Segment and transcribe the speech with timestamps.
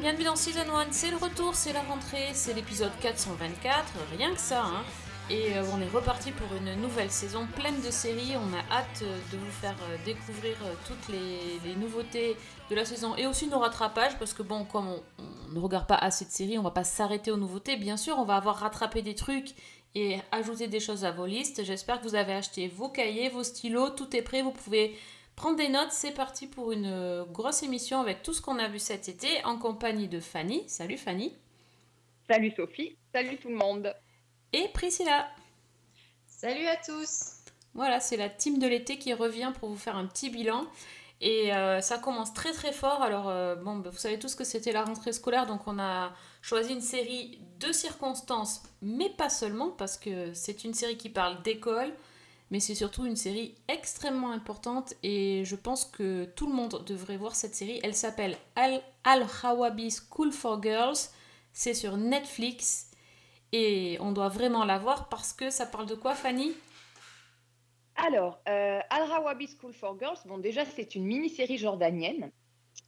[0.00, 3.84] bienvenue dans Season 1, c'est le retour, c'est la rentrée, c'est l'épisode 424,
[4.16, 4.82] rien que ça, hein.
[5.30, 8.32] Et euh, on est reparti pour une nouvelle saison pleine de séries.
[8.36, 10.56] On a hâte euh, de vous faire euh, découvrir
[10.86, 12.36] toutes les, les nouveautés
[12.68, 15.86] de la saison et aussi nos rattrapages parce que bon, comme on, on ne regarde
[15.86, 17.76] pas assez de séries, on va pas s'arrêter aux nouveautés.
[17.76, 19.54] Bien sûr, on va avoir rattrapé des trucs
[19.94, 21.64] et ajouté des choses à vos listes.
[21.64, 24.42] J'espère que vous avez acheté vos cahiers, vos stylos, tout est prêt.
[24.42, 24.98] Vous pouvez
[25.42, 25.90] prendre des notes.
[25.90, 29.44] C'est parti pour une euh, grosse émission avec tout ce qu'on a vu cet été
[29.44, 30.62] en compagnie de Fanny.
[30.68, 31.34] Salut Fanny.
[32.30, 33.92] Salut Sophie, salut tout le monde.
[34.52, 35.28] Et Priscilla.
[36.28, 37.38] Salut à tous
[37.74, 40.64] Voilà, c'est la team de l'été qui revient pour vous faire un petit bilan.
[41.20, 43.02] Et euh, ça commence très très fort.
[43.02, 46.12] Alors, euh, bon, bah, vous savez tous que c'était la rentrée scolaire, donc on a
[46.40, 51.42] choisi une série de circonstances, mais pas seulement, parce que c'est une série qui parle
[51.42, 51.92] d'école,
[52.52, 54.92] mais c'est surtout une série extrêmement importante.
[55.02, 57.80] Et je pense que tout le monde devrait voir cette série.
[57.82, 60.98] Elle s'appelle Al- Al-Hawabi School for Girls.
[61.54, 62.90] C'est sur Netflix.
[63.52, 66.52] Et on doit vraiment la voir parce que ça parle de quoi, Fanny?
[67.96, 72.30] Alors, euh, Al-Rawabi School for Girls, bon déjà c'est une mini-série jordanienne.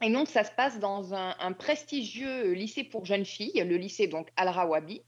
[0.02, 4.08] Et donc ça se passe dans un, un prestigieux lycée pour jeunes filles, le lycée
[4.08, 5.02] donc Al-Rawabi,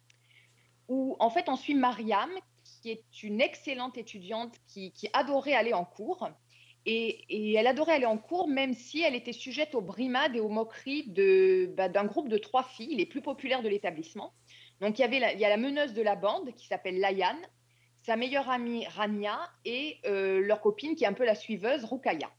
[0.89, 2.31] où en fait on suit Mariam,
[2.87, 6.29] qui est une excellente étudiante qui, adorait aller en cours.
[6.85, 10.49] Et, elle adorait aller en cours, même si elle était sujette aux brimades et aux
[10.49, 11.13] moqueries
[11.77, 14.33] bah, d'un groupe de trois filles, les plus populaires de l'établissement.
[14.81, 17.37] Donc il y, avait il y a la meneuse de la bande qui s'appelle Layan,
[18.03, 22.31] sa meilleure amie Rania et euh, leur copine qui est un peu la suiveuse, Rukaya.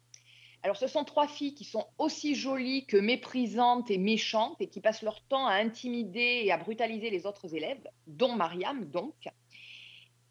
[0.63, 4.79] Alors ce sont trois filles qui sont aussi jolies que méprisantes et méchantes et qui
[4.79, 9.27] passent leur temps à intimider et à brutaliser les autres élèves, dont Mariam donc.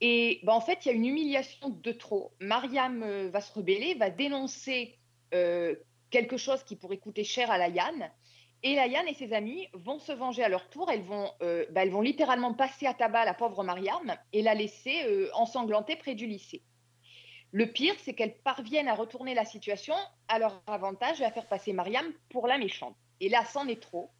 [0.00, 2.32] Et ben, en fait, il y a une humiliation de trop.
[2.40, 4.98] Mariam euh, va se rebeller, va dénoncer
[5.34, 5.74] euh,
[6.10, 8.10] quelque chose qui pourrait coûter cher à Layan.
[8.62, 10.90] Et Layan et ses amis vont se venger à leur tour.
[10.90, 14.54] Elles vont, euh, bah, elles vont littéralement passer à tabac la pauvre Mariam et la
[14.54, 16.62] laisser ensanglantée près du lycée.
[17.52, 19.94] Le pire, c'est qu'elles parviennent à retourner la situation
[20.28, 22.96] à leur avantage et à faire passer Mariam pour la méchante.
[23.20, 24.10] Et là, c'en est trop.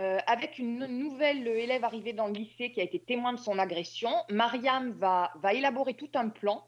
[0.00, 3.58] Euh, avec une nouvelle élève arrivée dans le lycée qui a été témoin de son
[3.58, 6.66] agression, Mariam va, va élaborer tout un plan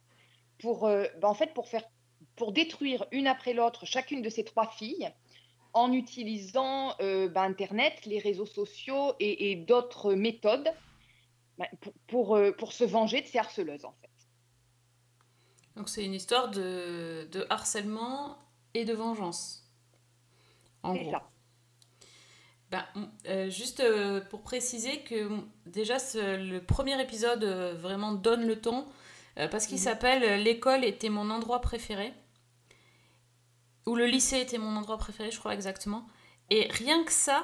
[0.59, 1.85] pour, euh, bah, en fait, pour, faire,
[2.37, 5.11] pour détruire une après l'autre chacune de ces trois filles
[5.73, 10.69] en utilisant euh, bah, Internet, les réseaux sociaux et, et d'autres méthodes
[11.57, 14.11] bah, pour, pour, pour se venger de ces harceleuses, en fait.
[15.77, 18.37] Donc c'est une histoire de, de harcèlement
[18.75, 19.73] et de vengeance.
[20.83, 21.13] En gros.
[21.13, 21.32] ça.
[22.73, 22.87] Ben,
[23.29, 25.29] euh, juste euh, pour préciser que
[25.67, 28.87] déjà le premier épisode euh, vraiment donne le ton
[29.51, 29.83] parce qu'il Mhm.
[29.83, 32.13] s'appelle L'école était mon endroit préféré.
[33.87, 36.07] Ou le lycée était mon endroit préféré, je crois exactement.
[36.51, 37.43] Et rien que ça,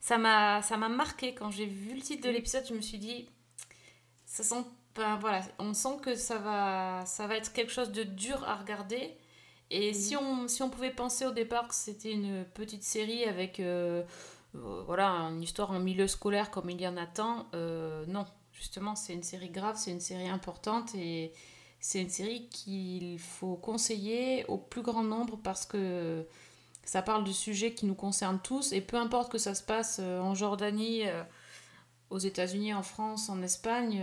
[0.00, 2.98] ça m'a ça m'a marqué quand j'ai vu le titre de l'épisode, je me suis
[2.98, 3.28] dit
[4.26, 8.02] ça sent ben, voilà, on sent que ça va ça va être quelque chose de
[8.02, 9.16] dur à regarder.
[9.70, 9.94] Et Mhm.
[9.94, 14.02] si, on, si on pouvait penser au départ que c'était une petite série avec euh,
[14.54, 18.24] euh, voilà, une histoire en milieu scolaire comme il y en a tant, euh, non.
[18.52, 21.32] Justement, c'est une série grave, c'est une série importante et
[21.80, 26.24] c'est une série qu'il faut conseiller au plus grand nombre parce que
[26.84, 29.98] ça parle de sujets qui nous concernent tous et peu importe que ça se passe
[29.98, 31.02] en Jordanie,
[32.10, 34.00] aux États-Unis, en France, en Espagne,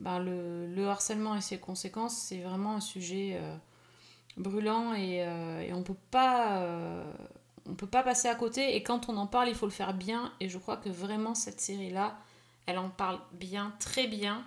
[0.00, 3.40] ben, le, le harcèlement et ses conséquences, c'est vraiment un sujet
[4.36, 7.04] brûlant et, euh, et on peut pas euh,
[7.76, 10.32] peut pas passer à côté et quand on en parle il faut le faire bien
[10.40, 12.18] et je crois que vraiment cette série là
[12.66, 14.44] elle en parle bien très bien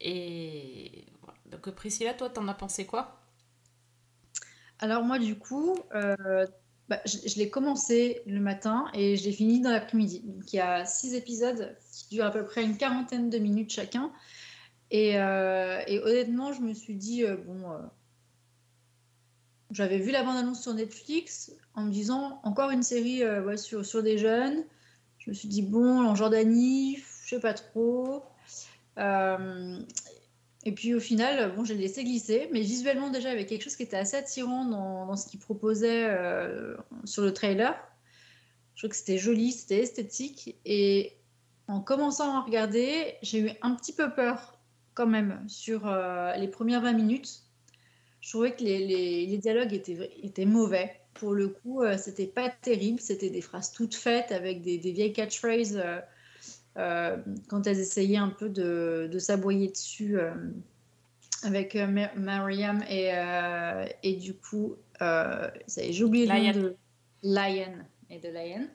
[0.00, 1.38] et voilà.
[1.50, 3.16] donc Priscilla toi t'en as pensé quoi?
[4.78, 6.46] Alors moi du coup, euh,
[6.88, 10.22] bah, je, l'ai commencé le matin et je l'ai fini dans l'après-midi.
[10.24, 13.70] Donc il y a six épisodes qui durent à peu près une quarantaine de minutes
[13.70, 14.10] chacun.
[14.90, 17.62] Et, honnêtement, je me suis dit, bon,
[19.70, 24.18] j'avais vu la bande-annonce sur Netflix en me disant, encore une série euh, sur, des
[24.18, 24.64] jeunes.
[25.18, 28.24] Je me suis dit, bon, en Jordanie, je sais pas trop.
[28.98, 29.80] Euh,
[30.64, 33.62] et puis au final, bon, j'ai laissé glisser, mais visuellement déjà, il y avait quelque
[33.62, 37.74] chose qui était assez attirant dans, ce qu'il proposait euh, sur le trailer.
[38.74, 40.56] Je trouve que c'était joli, c'était esthétique.
[40.64, 41.16] Et
[41.68, 44.58] en commençant à regarder, j'ai eu un petit peu peur
[44.94, 45.86] quand même sur
[46.36, 47.44] les premières 20 minutes.
[48.20, 51.00] Je trouvais que les, les- les dialogues étaient, étaient mauvais.
[51.14, 53.00] Pour le coup, euh, c'était pas terrible.
[53.00, 56.00] C'était des phrases toutes faites avec des, des vieilles catchphrases euh,
[56.76, 57.16] euh,
[57.48, 60.32] quand elles essayaient un peu de, de s'aboyer dessus euh,
[61.42, 63.10] avec Ma- Mariam et,
[64.02, 64.76] et du coup,
[65.66, 66.52] j'ai oublié le Lion.
[66.52, 66.76] nom de
[67.22, 67.74] Lion
[68.10, 68.68] et de Lion.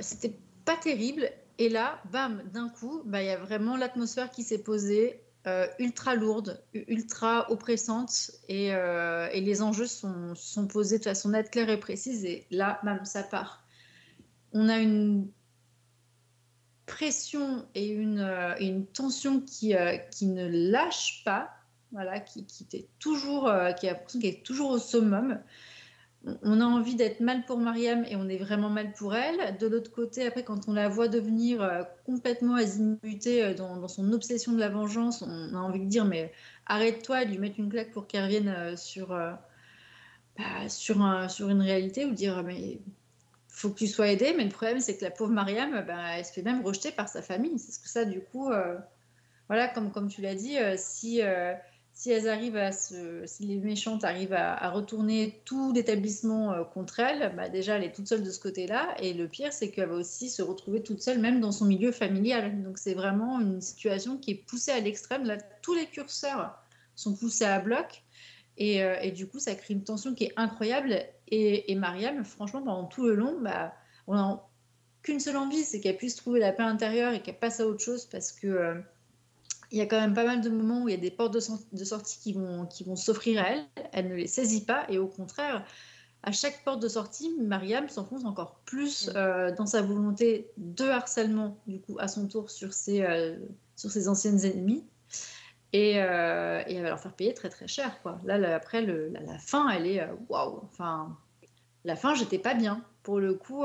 [0.00, 1.30] C'était pas terrible.
[1.58, 5.66] Et là, bam, d'un coup, bah, il y a vraiment l'atmosphère qui s'est posée, euh,
[5.80, 10.34] ultra lourde, ultra oppressante, et, euh, les enjeux sont,
[10.68, 12.24] posés de façon nette, claire et précise.
[12.24, 13.64] Et là, bam, ça part.
[14.52, 15.28] On a une
[16.86, 21.50] pression et une, euh, tension qui, ne lâche pas,
[21.90, 23.50] voilà, qui, qui, était toujours,
[23.80, 25.40] qui a l'impression est toujours au summum.
[26.24, 29.56] On- a envie d'être mal pour Mariam et on est vraiment mal pour elle.
[29.58, 34.12] De l'autre côté, après, quand on la voit devenir euh, complètement azimutée euh, dans, son
[34.12, 36.32] obsession de la vengeance, on a envie de dire mais
[36.66, 39.08] arrête-toi et lui mettre une claque pour qu'elle revienne euh, sur,
[40.38, 42.80] bah, sur, un- sur une réalité ou dire mais
[43.48, 46.24] faut que tu sois aidé, mais le problème, c'est que la pauvre Mariam, ben, elle
[46.24, 47.58] se fait même rejeter par sa famille.
[47.58, 48.50] C'est ce que ça, du coup,
[49.48, 51.20] voilà, comme, tu l'as dit, si,
[51.94, 57.00] si elles arrivent à se, si les méchantes arrivent à, retourner tout l'établissement euh, contre
[57.00, 58.94] elle, bah, déjà, elle est toute seule de ce côté-là.
[59.00, 61.92] Et le pire, c'est qu'elle va aussi se retrouver toute seule, même dans son milieu
[61.92, 62.62] familial.
[62.62, 65.24] Donc, c'est vraiment une situation qui est poussée à l'extrême.
[65.24, 66.58] Là, tous les curseurs
[66.94, 68.02] sont poussés à bloc.
[68.56, 70.98] Et, euh, du coup, ça crée une tension qui est incroyable.
[71.28, 73.74] Et, et Mariam, franchement, pendant tout le long, bah,
[74.06, 74.42] on n'a
[75.02, 77.82] qu'une seule envie, c'est qu'elle puisse trouver la paix intérieure et qu'elle passe à autre
[77.82, 78.74] chose parce que euh,
[79.72, 81.32] il y a quand même pas mal de moments où il y a des portes
[81.32, 81.40] de,
[81.72, 83.64] de sortie qui vont, qui vont s'offrir à elle.
[83.92, 85.64] Elle ne les saisit pas et au contraire,
[86.22, 91.58] à chaque porte de sortie, Mariam s'enfonce encore plus euh, dans sa volonté de harcèlement,
[91.66, 93.38] du coup, à son tour sur ses, euh,
[93.74, 94.84] sur ses anciennes ennemies.
[95.72, 98.00] Et, euh, et elle va leur faire payer très très cher.
[98.02, 98.20] Quoi.
[98.24, 100.60] Là, là, après, le, la, la fin, elle est waouh.
[100.64, 101.16] Enfin,
[101.84, 102.84] la fin, j'étais pas bien.
[103.02, 103.64] Pour le coup,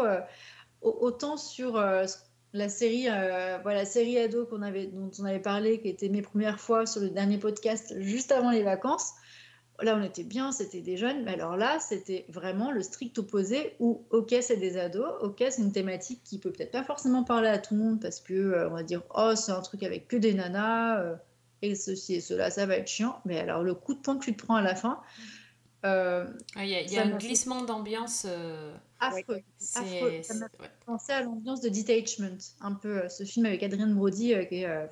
[0.81, 2.05] au- autant sur euh,
[2.57, 6.21] la série, euh, voilà, série ado qu'on avait, dont on avait parlé, qui était mes
[6.21, 9.13] premières fois sur le dernier podcast juste avant les vacances.
[9.81, 13.75] Là, on était bien, c'était des jeunes, mais alors là, c'était vraiment le strict opposé
[13.79, 17.49] où, ok, c'est des ados, ok, c'est une thématique qui peut peut-être pas forcément parler
[17.49, 20.07] à tout le monde parce que, euh, on va dire, oh, c'est un truc avec
[20.07, 21.15] que des nanas, euh,
[21.61, 23.19] et ceci et cela, ça va être chiant.
[23.25, 24.99] Mais alors, le coup de poing que tu te prends à la fin,
[25.85, 26.25] euh,
[26.55, 28.25] Il y a, y un glissement d'ambiance.
[28.99, 29.41] Affreux.
[29.75, 30.21] Affreux.
[30.23, 30.69] Ça m'a ouais.
[30.85, 34.61] pensé à l'ambiance de Detachment, un peu euh, ce film avec Adrien Brody euh, qui
[34.63, 34.65] est.
[34.65, 34.85] euh,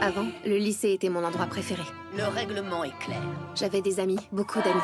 [0.00, 1.82] Avant, le lycée était mon endroit préféré.
[2.16, 3.20] Le règlement est clair.
[3.56, 4.80] J'avais des amis, beaucoup d'amis.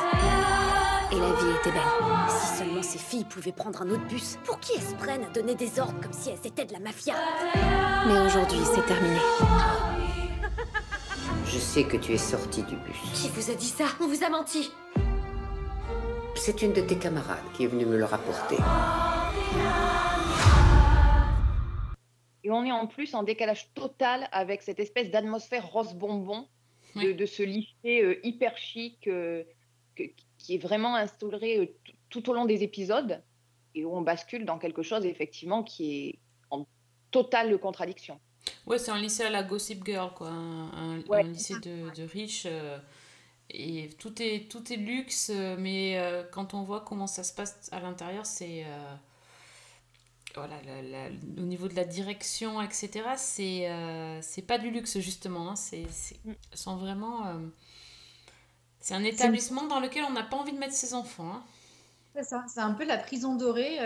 [1.11, 2.29] Et la vie était belle.
[2.29, 4.37] Si seulement ces filles pouvaient prendre un autre bus.
[4.43, 6.79] Pour qui elles se prennent à donner des ordres comme si elles étaient de la
[6.79, 7.13] mafia?
[8.07, 9.17] Mais aujourd'hui, c'est terminé.
[11.45, 12.97] Je sais que tu es sortie du bus.
[13.13, 13.85] Qui vous a dit ça?
[14.01, 14.71] On vous a menti
[16.45, 18.57] C'est une de tes camarades qui est venue me le rapporter.
[22.43, 26.47] Et on est en plus en décalage total avec cette espèce d'atmosphère rose bonbon
[26.95, 27.15] de, Oui.
[27.15, 29.43] de ce lycée euh, hyper chic euh,
[29.95, 30.03] que-
[30.37, 33.23] qui est vraiment instauré euh, tout- tout au long des épisodes
[33.73, 36.67] et où on bascule dans quelque chose effectivement qui est en
[37.11, 38.19] totale contradiction.
[38.67, 40.27] Ouais, c'est un lycée à la Gossip Girl, quoi.
[40.27, 40.67] Un,
[40.97, 41.19] un- Ouais.
[41.21, 42.45] un lycée de, de riches.
[42.45, 42.77] euh,
[43.53, 47.69] et tout est, tout est luxe, mais euh, quand on voit comment ça se passe
[47.71, 48.63] à l'intérieur, c'est.
[48.65, 48.95] euh,
[50.35, 54.97] voilà, la- la- au niveau de la direction, etc., c'est euh, c'est pas du luxe,
[54.99, 55.51] justement.
[55.51, 55.85] hein, c'est
[56.25, 56.33] Mm.
[56.53, 57.27] sont vraiment.
[57.27, 57.33] euh,
[58.79, 61.31] c'est un établissement dans lequel on n'a pas envie de mettre ses enfants.
[61.33, 61.43] hein.
[62.15, 63.77] C'est ça, c'est un peu la prison dorée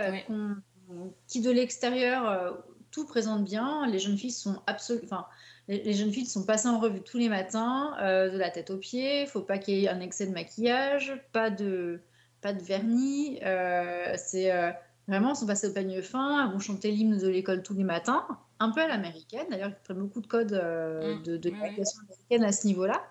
[1.28, 2.58] qui de l'extérieur
[2.92, 3.86] tout présente bien.
[3.88, 5.26] Les jeunes filles sont absolument,
[5.68, 8.70] les, les jeunes filles sont passées en revue tous les matins, euh, de la tête
[8.70, 9.24] aux pieds.
[9.24, 12.02] Il faut pas qu'il y ait un excès de maquillage, pas de,
[12.42, 13.40] pas de vernis.
[13.44, 14.72] euh, c'est euh,
[15.08, 16.46] vraiment, elles sont passées au panier fin.
[16.46, 18.26] Elles vont chanter l'hymne de l'école tous les matins,
[18.60, 19.48] un peu à l'américaine.
[19.50, 23.04] D'ailleurs, ils prennent beaucoup de codes euh, Mm, de, l'éducation américaine à ce niveau-là.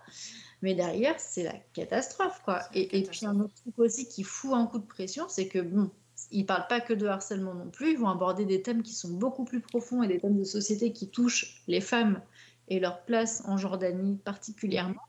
[0.63, 2.63] Mais derrière, c'est la catastrophe, quoi.
[2.75, 5.91] Et, puis un autre truc aussi qui fout un coup de pression, c'est que bon,
[6.31, 9.11] ils parlent pas que de harcèlement non plus, ils vont aborder des thèmes qui sont
[9.11, 12.23] beaucoup plus profonds et des thèmes de société qui touchent les femmes
[12.69, 15.01] et leur place en Jordanie particulièrement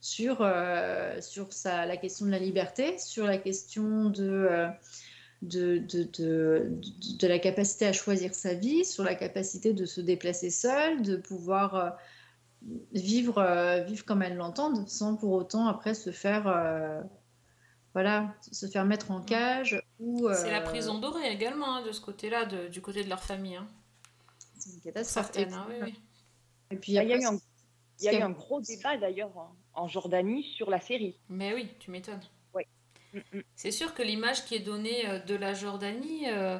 [0.00, 4.68] sur, euh, sur sa, la question de la liberté, sur la question de, euh,
[5.42, 6.70] de, de, de,
[7.18, 11.16] de- la capacité à choisir sa vie, sur la capacité de se déplacer seule, de
[11.16, 11.90] pouvoir euh,
[12.92, 17.00] vivre, euh, vivre comme elles l'entendent, sans pour autant après se faire, euh,
[17.94, 19.82] voilà, se faire mettre en cage.
[20.00, 23.56] ou C'est la prison dorée également, hein, de ce côté-là, du côté de leur famille.
[23.56, 23.66] hein.
[24.58, 25.26] C'est une catastrophe.
[25.32, 25.94] Certaines, hein, oui, oui.
[26.70, 27.38] Et puis Il y a eu après, un,
[28.00, 31.16] il y a eu un gros débat d'ailleurs en, en Jordanie sur la série.
[31.28, 32.20] Mais oui, tu m'étonnes.
[33.12, 33.42] Mm, mm.
[33.54, 36.58] C'est sûr que l'image qui est donnée euh, de la Jordanie euh,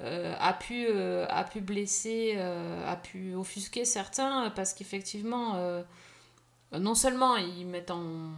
[0.00, 5.82] euh, a, pu, euh, a pu blesser, euh, a pu offusquer certains parce qu'effectivement, euh,
[6.72, 8.32] non seulement ils mettent en,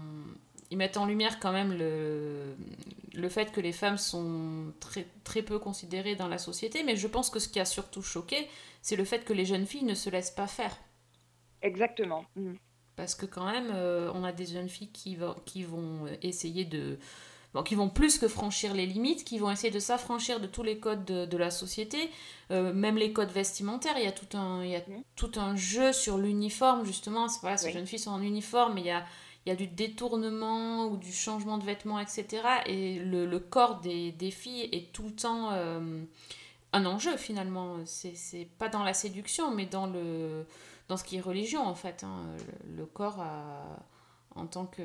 [0.71, 2.57] ils mettent en lumière quand même le,
[3.15, 7.07] le fait que les femmes sont très, très peu considérées dans la société, mais je
[7.09, 8.49] pense que ce qui a surtout choqué,
[8.83, 10.77] c'est le fait que les jeunes filles ne se laissent pas faire.
[11.63, 12.25] Exactement.
[12.37, 12.53] Mm.
[12.97, 16.65] Parce que quand même, euh, on a des jeunes filles qui, vont qui vont essayer
[16.65, 16.99] de...
[17.55, 20.63] Bon, qui vont plus que franchir les limites, qui vont essayer de s'affranchir de tous
[20.63, 22.09] les codes de, de la société,
[22.51, 23.93] euh, même les codes vestimentaires.
[23.99, 25.03] Il y a tout un, il y a Mhm.
[25.17, 27.27] tout un jeu sur l'uniforme, justement.
[27.43, 27.73] Voilà, ces Oui.
[27.75, 29.05] jeunes filles sont en uniforme, mais il y a,
[29.45, 32.43] il y a du détournement ou du changement de vêtements, etc.
[32.65, 36.03] Et le, le corps des, des filles est tout le temps euh,
[36.73, 37.77] un enjeu, finalement.
[37.85, 40.47] C'est pas dans la séduction, mais dans le
[40.93, 42.05] dans ce qui est religion en fait.
[42.05, 42.27] hein.
[42.69, 43.79] Le, le corps a-
[44.35, 44.83] en tant que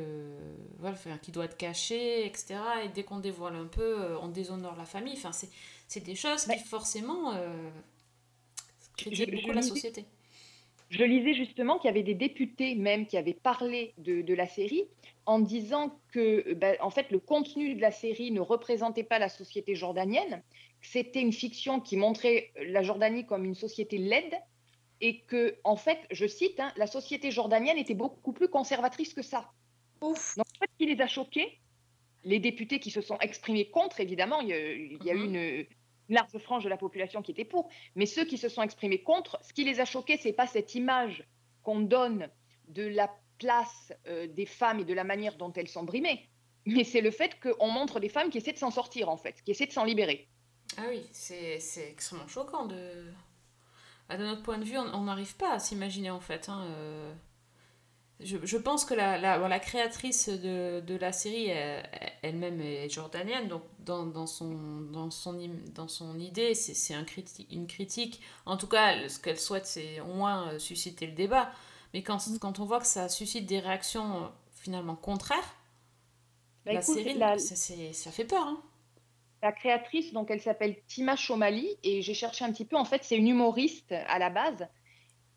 [0.79, 2.55] voilà, enfin, qui doit être caché, etc.
[2.83, 5.15] Et dès qu'on dévoile un peu, euh, on déshonore la famille.
[5.17, 5.31] Enfin,
[5.87, 7.69] c'est des choses qui forcément euh,
[8.97, 10.05] critiquent Je- je beaucoup la société.
[10.89, 14.47] Je lisais justement qu'il y avait des députés même qui avaient parlé de, de la
[14.47, 14.85] série
[15.25, 19.27] en disant que ben, en fait, le contenu de la série ne représentait pas la
[19.27, 20.41] société jordanienne,
[20.81, 24.35] c'était une fiction qui montrait la Jordanie comme une société laide
[25.01, 29.21] et que, en fait, je cite, hein, la société jordanienne était beaucoup plus conservatrice que
[29.21, 29.51] ça.
[30.01, 30.35] Ouf.
[30.37, 31.59] Donc, en fait, ce qui les a choqués,
[32.23, 35.19] les députés qui se sont exprimés contre, évidemment, il y a, il y a eu
[35.19, 35.25] Mhm.
[35.25, 35.65] une,
[36.09, 39.01] une large frange de la population qui était pour, mais ceux qui se sont exprimés
[39.03, 41.23] contre, ce qui les a choqués, c'est pas cette image
[41.63, 42.29] qu'on donne
[42.69, 46.27] de la place euh, des femmes et de la manière dont elles sont brimées,
[46.65, 49.41] mais c'est le fait qu'on montre des femmes qui essaient de s'en sortir, en fait,
[49.43, 50.27] qui essaient de s'en libérer.
[50.77, 51.59] Ah oui, c'est
[51.91, 53.11] extrêmement choquant de.
[54.09, 56.49] Ah, de notre point de vue, on n'arrive pas à s'imaginer en fait.
[56.49, 57.13] hein, euh.
[58.19, 61.81] Je, je pense que la, la, bon, la créatrice de, de la série euh,
[62.23, 65.37] elle-même est jordanienne, donc dans, dans, son, dans, son,
[65.75, 68.21] dans son idée, c'est un criti- une critique.
[68.47, 71.51] En tout cas, ce qu'elle souhaite, c'est au moins euh, susciter le débat.
[71.93, 75.53] Mais quand, quand on voit que ça suscite des réactions euh, finalement contraires,
[76.65, 77.55] Bah, la écoute, série, la- ça,
[77.93, 78.45] ça fait peur.
[78.45, 78.61] Hein.
[79.41, 83.03] La créatrice, donc elle s'appelle Tima Chomali, et j'ai cherché un petit peu, en fait,
[83.03, 84.67] c'est une humoriste à la base,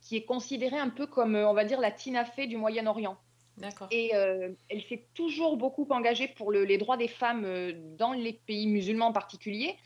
[0.00, 3.18] qui est considérée un peu comme, euh, on va dire, la Tina Fey du Moyen-Orient.
[3.58, 3.88] D'accord.
[3.90, 8.12] Et euh, elle s'est toujours beaucoup engagée pour le- les droits des femmes euh, dans
[8.14, 9.76] les pays musulmans en particulier.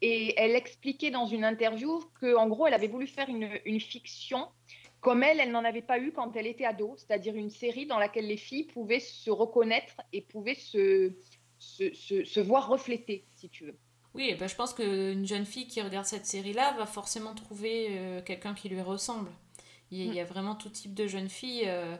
[0.00, 4.46] Et elle expliquait dans une interview qu'en gros, elle avait voulu faire une, une fiction
[5.00, 7.98] comme elle, elle n'en avait pas eu quand elle était ado, c'est-à-dire une série dans
[7.98, 11.12] laquelle les filles pouvaient se reconnaître et pouvaient se,
[11.58, 13.78] se, se- se voir reflétées, si tu veux.
[14.14, 18.22] Oui, ben, je pense qu'une jeune fille qui regarde cette série-là va forcément trouver euh,
[18.22, 19.30] quelqu'un qui lui ressemble.
[19.90, 21.64] Il y, a, il y a vraiment tout type de jeunes filles.
[21.66, 21.96] euh,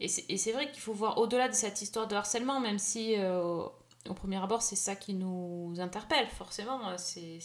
[0.00, 3.64] et c'est vrai qu'il faut voir au-delà de cette histoire de harcèlement, même si euh,
[4.08, 6.88] au, premier abord c'est ça qui nous interpelle, forcément.
[6.90, 7.38] euh, C'est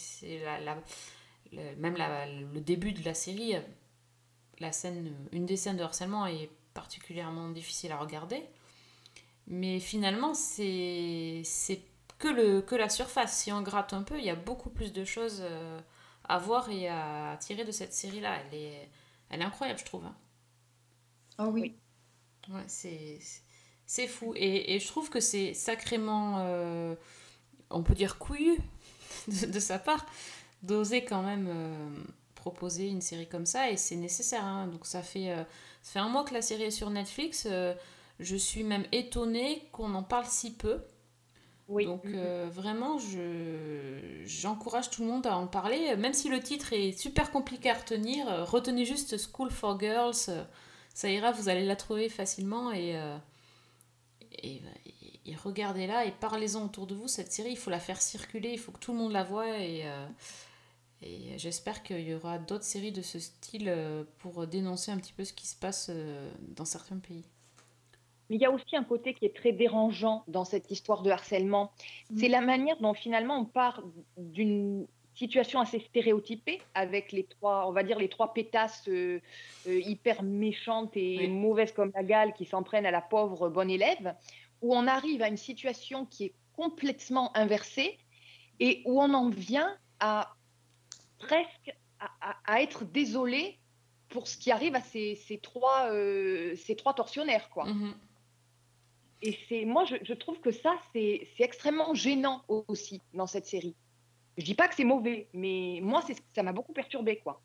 [0.44, 0.82] la, la-
[1.52, 3.54] le- même la- le début de la série.
[4.58, 8.42] La scène, une des scènes de harcèlement est particulièrement difficile à regarder.
[9.46, 11.80] Mais finalement, c'est c'est
[12.18, 13.36] que, le, que la surface.
[13.38, 15.80] Si on gratte un peu, il y a beaucoup plus de choses euh,
[16.28, 18.38] à voir et à tirer de cette série-là.
[18.52, 18.90] Elle est,
[19.30, 20.04] elle est incroyable, je trouve.
[20.06, 20.16] hein.
[21.38, 21.80] Ah oui.
[22.48, 23.18] Ouais, c'est
[23.86, 24.32] c'est- fou.
[24.36, 26.94] Et, et je trouve que c'est sacrément, euh,
[27.70, 28.58] on peut dire, couillu
[29.28, 30.06] de, de sa part
[30.62, 31.90] d'oser quand même euh,
[32.36, 33.70] proposer une série comme ça.
[33.70, 34.44] Et c'est nécessaire.
[34.44, 34.68] hein.
[34.68, 35.44] Donc ça fait, euh,
[35.82, 37.48] ça fait un mois que la série est sur Netflix.
[38.20, 40.82] je suis même étonnée qu'on en parle si peu.
[41.68, 41.84] Oui.
[41.84, 46.72] Donc euh, vraiment, je j'encourage tout le monde à en parler, même si le titre
[46.72, 48.28] est super compliqué à retenir.
[48.28, 50.44] euh, retenez juste School for Girls, euh,
[50.94, 53.16] ça ira, vous allez la trouver facilement et euh,
[54.32, 57.08] et, et- et regardez-la et parlez-en autour de vous.
[57.08, 59.58] Cette série, il faut la faire circuler, il faut que tout le monde la voie
[59.58, 60.06] et euh,
[61.02, 63.72] et j'espère qu'il y aura d'autres séries de ce style
[64.18, 65.90] pour dénoncer un petit peu ce qui se passe
[66.40, 67.24] dans certains pays.
[68.30, 71.10] Mais il y a aussi un côté qui est très dérangeant dans cette histoire de
[71.10, 71.72] harcèlement.
[72.10, 72.18] Mm.
[72.18, 73.82] C'est la manière dont finalement on part
[74.16, 79.20] d'une situation assez stéréotypée avec les trois, on va dire les trois pétasses euh,
[79.66, 81.28] euh, hyper méchantes et Oui.
[81.28, 84.14] mauvaises comme la gale qui s'en prennent à la pauvre bonne élève,
[84.62, 87.98] où on arrive à une situation qui est complètement inversée
[88.60, 90.34] et où on en vient à
[91.18, 93.58] presque à, à- à être désolé
[94.08, 97.64] pour ce qui arrive à ces, ces trois, euh, ces trois tortionnaires, quoi.
[97.66, 97.94] Mhm.
[99.22, 103.46] Et c'est moi, je, je trouve que ça, c'est extrêmement gênant au- aussi dans cette
[103.46, 103.74] série.
[104.36, 107.40] Je dis pas que c'est mauvais, mais moi, c'est ça m'a beaucoup perturbé, quoi.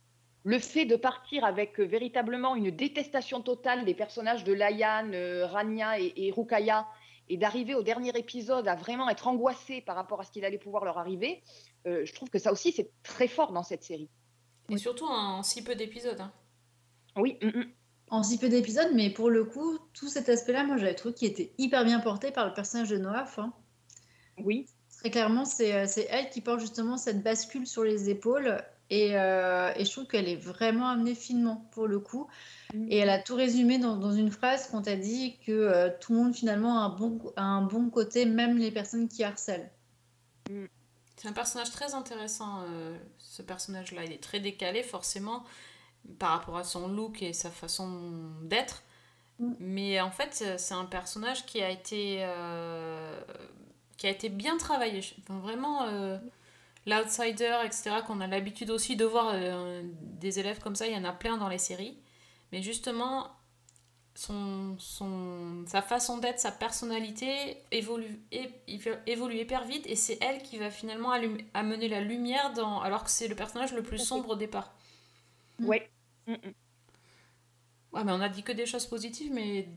[0.45, 5.47] Le fait de partir avec euh, véritablement une détestation totale des personnages de Layan, euh,
[5.47, 6.85] Rania et, et Rukaya,
[7.29, 10.57] et d'arriver au dernier épisode à vraiment être angoissé par rapport à ce qu'il allait
[10.57, 11.41] pouvoir leur arriver,
[11.87, 14.09] euh, je trouve que ça aussi, c'est très fort dans cette série.
[14.69, 16.19] Et surtout en si peu d'épisodes.
[16.19, 16.33] hein.
[17.15, 17.71] Oui, mm, mm.
[18.13, 21.27] En si peu d'épisodes, mais pour le coup, tout cet aspect-là, moi j'avais trouvé qu'il
[21.27, 23.39] était hyper bien porté par le personnage de Noaf.
[23.39, 23.51] hein.
[24.37, 24.67] oui,
[24.99, 28.63] Très clairement, c'est euh, c'est elle qui porte justement cette bascule sur les épaules.
[28.91, 32.27] Et, euh, et je trouve qu'elle est vraiment amenée finement pour le coup.
[32.89, 36.13] Et elle a tout résumé dans, dans une phrase quand elle dit que euh, tout
[36.13, 39.71] le monde finalement a un, bon, a un bon côté, même les personnes qui harcèlent.
[41.15, 44.03] C'est un personnage très intéressant, euh, ce personnage-là.
[44.03, 45.43] Il est très décalé, forcément,
[46.19, 48.83] par rapport à son look et sa façon d'être.
[49.39, 49.53] Mm.
[49.59, 53.21] Mais en fait, c'est un personnage qui a été, euh,
[53.97, 55.01] qui a été bien travaillé.
[55.21, 56.17] Enfin, vraiment, euh,
[56.87, 60.97] l'outsider, etc., qu'on a l'habitude aussi de voir euh, des élèves comme ça, il y
[60.97, 61.97] en a plein dans les séries.
[62.51, 63.29] Mais justement,
[64.15, 68.21] son, son, sa façon d'être, sa personnalité évolue,
[69.07, 73.03] évolue hyper vite et c'est elle qui va finalement allumer- amener la lumière dans, alors
[73.03, 74.73] que c'est le personnage le plus sombre au départ.
[75.59, 75.92] ouais.
[76.27, 76.53] Mm, mm.
[77.91, 79.67] Ouais, mais on a dit que des choses positives, mais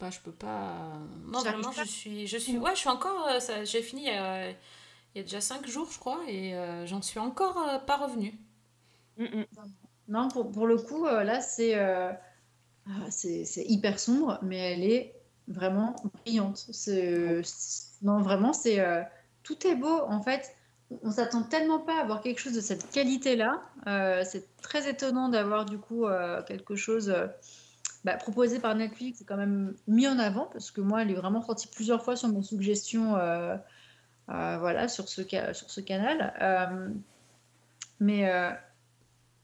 [0.00, 0.98] bah, je peux pas.
[1.26, 1.84] Non, J'arrive vraiment, pas.
[1.84, 2.58] je suis, je suis.
[2.58, 3.26] Ouais, je suis encore.
[3.28, 4.56] euh, ça- J'ai fini il y, a, il
[5.16, 8.34] y a déjà 5 jours, je crois, et euh, j'en suis encore euh, pas revenue.
[9.18, 9.46] Mm, mm.
[10.08, 12.12] Non, pour, pour le coup, euh, là, c'est euh,
[12.88, 15.14] ah, c'est c'est hyper sombre, mais elle est
[15.48, 16.58] vraiment brillante.
[16.72, 19.02] C'est- c'est- Non, vraiment, c'est euh,
[19.42, 20.02] tout est beau.
[20.08, 20.56] En fait,
[21.02, 23.62] on s'attend tellement pas à avoir quelque chose de cette qualité-là.
[23.86, 27.26] Euh, c'est très étonnant d'avoir du coup euh, quelque chose euh,
[28.04, 31.14] bah, proposé par Netflix et quand même mis en avant, parce que moi, elle est
[31.14, 33.12] vraiment sortie plusieurs fois sur mes suggestions.
[34.28, 35.20] voilà, sur ce,
[35.80, 36.32] canal.
[38.00, 38.30] Mais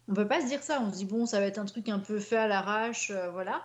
[0.09, 0.81] on peut pas se dire ça.
[0.81, 3.63] On se dit, bon, ça va être un truc un peu fait à l'arrache, voilà.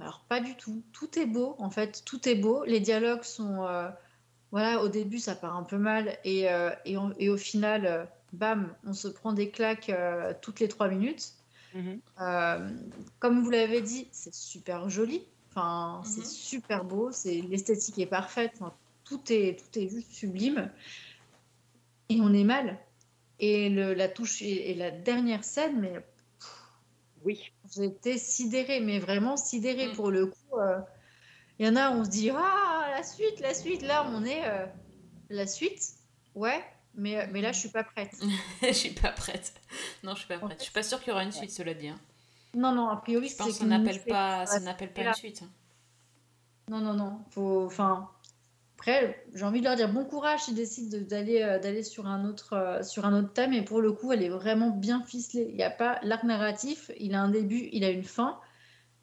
[0.00, 0.82] Alors, pas du tout.
[0.92, 2.02] Tout est beau, en fait.
[2.04, 2.64] Tout est beau.
[2.64, 3.64] Les dialogues sont.
[4.52, 6.16] Voilà, au début, ça part un peu mal.
[6.24, 10.32] Et, euh, et, on- et au final, euh, bam, on se prend des claques euh,
[10.40, 11.32] toutes les trois minutes.
[11.74, 12.00] Mhm.
[13.18, 15.24] Comme vous l'avez dit, c'est super joli.
[15.50, 16.26] Enfin, c'est Mhm.
[16.26, 17.10] super beau.
[17.12, 18.52] C'est l'esthétique est parfaite.
[18.60, 18.72] Enfin,
[19.04, 20.70] tout est tout est juste sublime.
[22.10, 22.78] Et on est mal.
[23.40, 26.04] Et le- la touche et, la dernière scène, mais
[27.24, 27.40] Oui.
[27.74, 29.94] j'étais sidérée, mais vraiment sidérée Mm.
[29.96, 30.58] pour le coup.
[30.60, 30.78] euh,
[31.62, 33.82] Il y en a, on se dit ah la suite, la suite.
[33.82, 34.66] Là, on est euh,
[35.30, 35.80] la suite.
[36.34, 36.60] Ouais,
[36.96, 38.10] mais mais là, je suis pas prête.
[38.62, 39.52] je suis pas prête.
[40.02, 40.58] Non, je suis pas prête.
[40.58, 41.86] Je suis pas sûre qu'il y aura une suite, cela dit.
[41.86, 42.00] hein.
[42.54, 45.02] Non, non, a priori, Je pense que c'est ça qu'une n'appelle pas, ça n'appelle pas
[45.02, 45.42] une suite.
[45.44, 45.50] hein.
[46.68, 47.20] Non, non, non.
[47.30, 48.08] Faut, enfin,
[48.76, 52.06] après, j'ai envie de leur dire bon courage s'ils décident de- d'aller euh, d'aller sur
[52.08, 53.52] un autre euh, sur un autre thème.
[53.52, 55.46] Et pour le coup, elle est vraiment bien ficelée.
[55.50, 56.90] Il n'y a pas l'arc narratif.
[56.98, 58.40] Il a un début, il a une fin.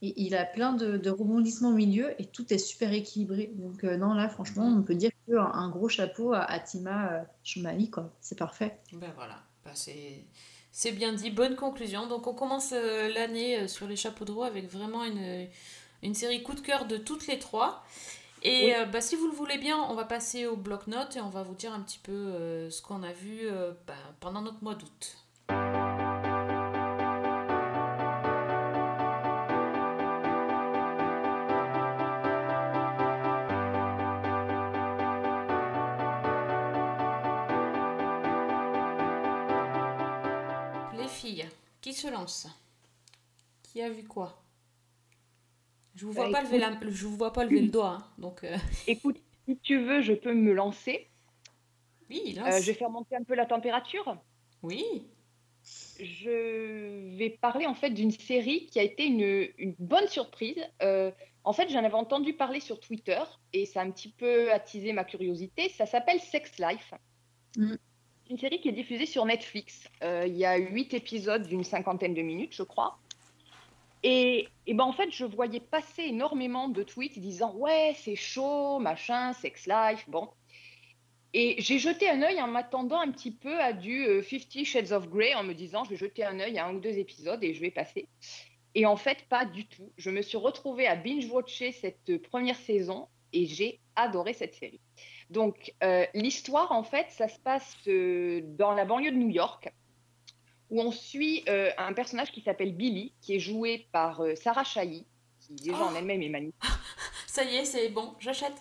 [0.01, 3.51] Et il a plein de, de rebondissements au milieu et tout est super équilibré.
[3.55, 7.11] Donc euh, non, là, franchement, on peut dire que un, gros chapeau à, à Tima
[7.13, 8.09] euh, quoi.
[8.21, 8.77] C'est parfait.
[8.93, 9.73] Ben voilà, Ben,
[10.71, 12.07] c'est bien dit, bonne conclusion.
[12.07, 15.47] Donc on commence euh, l'année euh, sur les chapeaux de roue avec vraiment une,
[16.01, 17.83] une série coup de cœur de toutes les trois.
[18.41, 18.85] Et Oui.
[18.93, 21.55] bah, si vous le voulez bien, on va passer au bloc-notes et on va vous
[21.55, 23.49] dire un petit peu ce qu'on a vu
[23.85, 25.17] bah, pendant notre mois d'août.
[41.81, 42.47] Qui se lance?
[43.63, 44.43] Qui a vu quoi?
[45.95, 48.13] Je vous vois Bah, pas lever la, je vous vois pas lever le doigt, hein,
[48.17, 51.11] donc euh, Écoute, si tu veux, je peux me lancer.
[52.09, 54.17] oui, Euh, je vais faire monter un peu la température.
[54.61, 55.09] Oui,
[55.99, 60.61] Je vais parler en fait d'une série qui a été une, une bonne surprise.
[60.81, 61.11] Euh,
[61.43, 63.21] en fait, j'en avais entendu parler sur Twitter
[63.53, 65.69] et ça a un petit peu attisé ma curiosité.
[65.69, 66.93] Ça s'appelle Sex Life.
[67.55, 67.77] Mhm.
[68.29, 69.89] Une série qui est diffusée sur Netflix.
[70.03, 72.99] Euh, il y a huit épisodes d'une cinquantaine de minutes, je crois.
[74.03, 79.33] Et, ben en fait, je voyais passer énormément de tweets disant ouais, c'est chaud, machin,
[79.33, 80.29] Sex Life, bon.
[81.33, 84.91] Et j'ai jeté un œil en m'attendant un petit peu à du euh, Fifty Shades
[84.91, 87.43] of Grey en me disant je vais jeter un œil à un ou deux épisodes
[87.43, 88.07] et je vais passer.
[88.75, 89.91] Et en fait, pas du tout.
[89.97, 94.81] Je me suis retrouvée à binge-watcher cette première saison et j'ai adoré cette série.
[95.29, 99.71] Donc, euh, l'histoire, en fait, ça se passe euh, dans la banlieue de New York
[100.71, 105.05] où on suit euh, un personnage qui s'appelle Billy, qui est joué par Sarah Chahi,
[105.39, 105.95] qui déjà en Oh.
[105.97, 106.55] elle-même est magnifique.
[107.27, 108.53] ça y est, c'est bon, j'achète.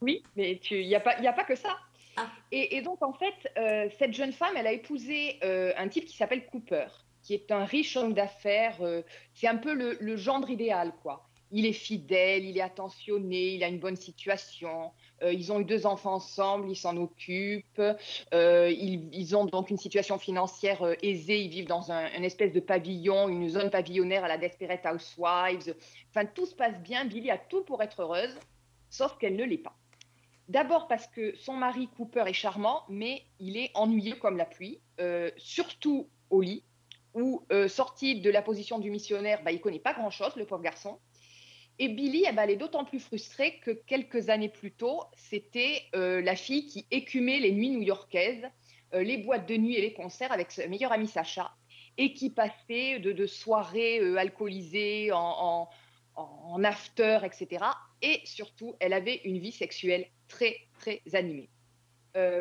[0.00, 1.76] Oui, mais il n'y a, pas- y a pas que ça.
[2.16, 2.26] Ah.
[2.52, 6.06] Et, et donc, en fait, euh, cette jeune femme, elle a épousé euh, un type
[6.06, 6.86] qui s'appelle Cooper,
[7.22, 8.78] qui est un riche homme d'affaires.
[8.80, 9.02] euh,
[9.34, 11.28] c'est un peu le, le gendre idéal, quoi.
[11.50, 14.90] il est fidèle, il est attentionné, il a une bonne situation.
[15.22, 17.82] Euh, ils ont eu deux enfants ensemble, ils s'en occupent.
[18.34, 21.40] euh, ils, ont donc une situation financière euh, aisée.
[21.40, 25.74] Ils vivent dans un, une espèce de pavillon, une zone pavillonnaire à la Desperate Housewives.
[26.10, 27.04] Enfin, tout se passe bien.
[27.04, 28.34] Billy a tout pour être heureuse,
[28.88, 29.76] sauf qu'elle ne l'est pas.
[30.48, 34.80] D'abord parce que son mari Cooper est charmant, mais il est ennuyeux comme la pluie,
[35.36, 36.64] surtout au lit,
[37.14, 40.98] où sorti de la position du missionnaire, bah, il connaît pas grand-chose, le pauvre garçon.
[41.82, 45.86] Et Billy, eh ben, elle est d'autant plus frustrée que quelques années plus tôt, c'était
[45.94, 48.46] euh, la fille qui écumait les nuits new-yorkaises,
[48.92, 51.56] euh, les boîtes de nuit et les concerts avec sa meilleure amie Sacha,
[51.96, 55.70] et qui passait de, soirées euh, alcoolisées en,
[56.16, 57.64] en, after, etc.
[58.02, 61.48] Et surtout, elle avait une vie sexuelle très, très animée.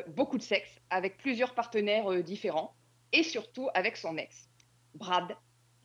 [0.08, 2.75] Beaucoup de sexe, avec plusieurs partenaires différents,
[3.13, 4.49] et surtout avec son ex,
[4.95, 5.38] Brad,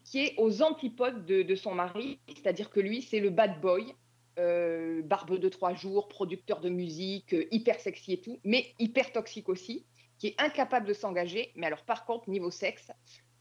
[0.05, 3.95] qui est aux antipodes de, son mari, c'est-à-dire que lui, c'est le bad boy,
[4.39, 9.13] euh, barbe de trois jours, producteur de musique, euh, hyper sexy et tout, mais hyper
[9.13, 9.87] toxique aussi,
[10.19, 11.53] qui est incapable de s'engager.
[11.57, 12.91] Mais alors, par contre, niveau sexe,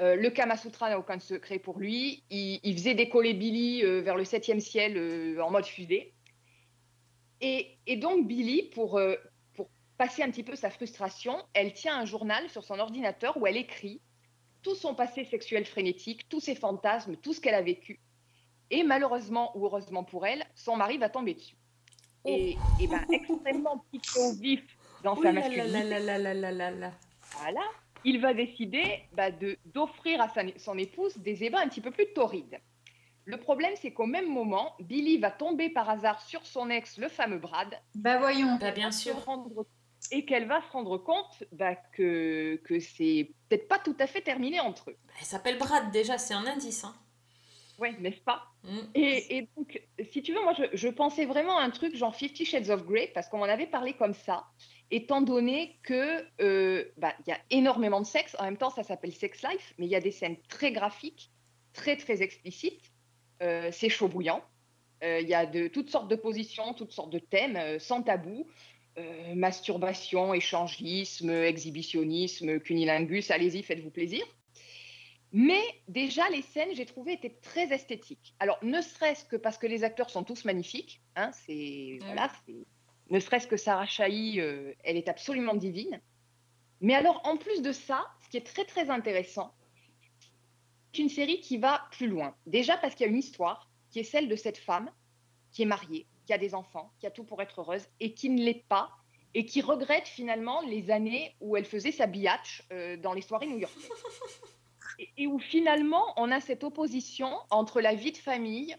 [0.01, 2.23] euh, le Kama Sutra n'a aucun secret pour lui.
[2.29, 6.13] Il, il faisait décoller Billy euh, vers le septième ciel en mode fusée.
[7.41, 9.01] Et, donc, Billy, pour
[9.97, 13.57] passer un petit peu sa frustration, elle tient un journal sur son ordinateur où elle
[13.57, 14.01] écrit
[14.63, 17.99] tout son passé sexuel frénétique, tous ses fantasmes, tout ce qu'elle a vécu.
[18.71, 21.55] Et malheureusement ou heureusement pour elle, son mari va tomber dessus.
[22.25, 24.61] Et, et ben, extrêmement piqué au vif
[25.03, 25.83] dans Ouh sa masculinité.
[25.83, 26.91] là là là là là là.
[27.37, 27.61] Voilà.
[28.05, 31.91] Il va décider bah, de- d'offrir à sa- son épouse des ébats un petit peu
[31.91, 32.59] plus torrides.
[33.25, 37.07] Le problème, c'est qu'au même moment, Billy va tomber par hasard sur son ex, le
[37.07, 38.57] fameux Brad, Bah voyons.
[38.59, 39.23] Bah, bien se sûr.
[39.25, 39.65] rendre-
[40.11, 44.21] et qu'elle va se rendre compte bah, que, que c'est peut-être pas tout à fait
[44.21, 44.97] terminé entre eux.
[45.19, 46.83] Elle s'appelle Brad déjà, c'est un indice.
[46.83, 46.95] Hein.
[47.79, 48.43] Ouais, n'est-ce pas?
[48.63, 48.77] Mm.
[48.93, 52.15] et, et donc, si tu veux, moi, je, je pensais vraiment à un truc genre
[52.15, 54.45] Fifty Shades of Grey, parce qu'on m'en avait parlé comme ça,
[54.91, 58.35] étant donné que euh, bah, il y a énormément de sexe.
[58.39, 61.31] En même temps, ça s'appelle Sex Life, mais il y a des scènes très graphiques,
[61.73, 62.91] très très explicites.
[63.41, 64.43] Euh, c'est chaud bouillant.
[65.03, 68.47] Euh, Il y a de toutes sortes de positions, toutes sortes de thèmes, sans tabou.
[68.99, 74.23] Euh, masturbation, échangisme, exhibitionnisme, cunilingus, allez-y, faites-vous plaisir.
[75.31, 78.35] Mais déjà, les scènes, j'ai trouvé, étaient très esthétiques.
[78.37, 81.01] Alors, ne serait-ce que parce que les acteurs sont tous magnifiques.
[81.15, 82.67] Hein, c'est, voilà, c'est-
[83.09, 85.99] ne serait-ce que Sarah Chahi, euh, elle est absolument divine.
[86.79, 89.55] Mais alors, en plus de ça, ce qui est très, très intéressant,
[90.91, 92.35] c'est une série qui va plus loin.
[92.45, 94.91] Déjà parce qu'il y a une histoire qui est celle de cette femme
[95.51, 98.29] qui est mariée, qui a des enfants, qui a tout pour être heureuse et qui
[98.29, 98.89] ne l'est pas
[99.33, 103.47] et qui regrette finalement les années où elle faisait sa biatch euh, dans les soirées
[103.47, 103.89] new-yorkaises
[104.99, 108.75] et, et où finalement on a cette opposition entre la vie de famille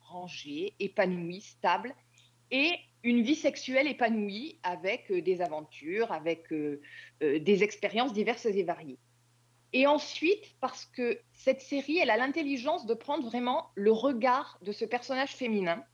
[0.00, 1.94] rangée, épanouie, stable,
[2.50, 6.80] et une vie sexuelle épanouie avec euh, des aventures, avec euh,
[7.22, 8.98] euh, des expériences diverses et variées.
[9.72, 14.72] Et ensuite, parce que cette série, elle a l'intelligence de prendre vraiment le regard de
[14.72, 15.84] ce personnage féminin.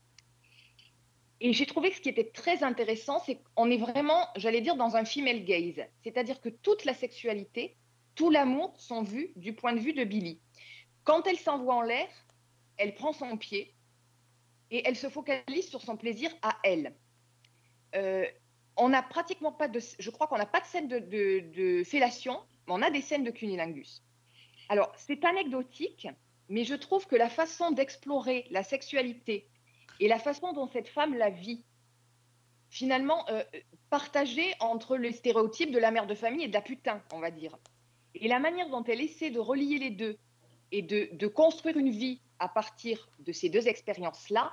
[1.45, 4.77] Et j'ai trouvé que ce qui était très intéressant, c'est qu'on est vraiment, j'allais dire,
[4.77, 5.85] dans un female gaze.
[6.01, 7.75] C'est-à-dire que toute la sexualité,
[8.15, 10.39] tout l'amour sont vus du point de vue de Billy.
[11.03, 12.07] Quand elle s'envoie en l'air,
[12.77, 13.75] elle prend son pied
[14.71, 16.95] et elle se focalise sur son plaisir à elle.
[17.95, 18.25] Euh,
[18.77, 22.39] on n'a pratiquement pas de, je crois qu'on n'a pas de scène de, de, fellation,
[22.67, 24.01] mais on a des scènes de cunilingus.
[24.69, 26.07] Alors c'est anecdotique,
[26.47, 29.49] mais je trouve que la façon d'explorer la sexualité
[29.99, 31.63] et la façon dont cette femme la vit,
[32.69, 33.43] finalement euh,
[33.89, 37.29] partagée entre le stéréotype de la mère de famille et de la putain, on va
[37.29, 37.55] dire.
[38.15, 40.17] Et la manière dont elle essaie de relier les deux
[40.71, 44.51] et de, construire une vie à partir de ces deux expériences-là,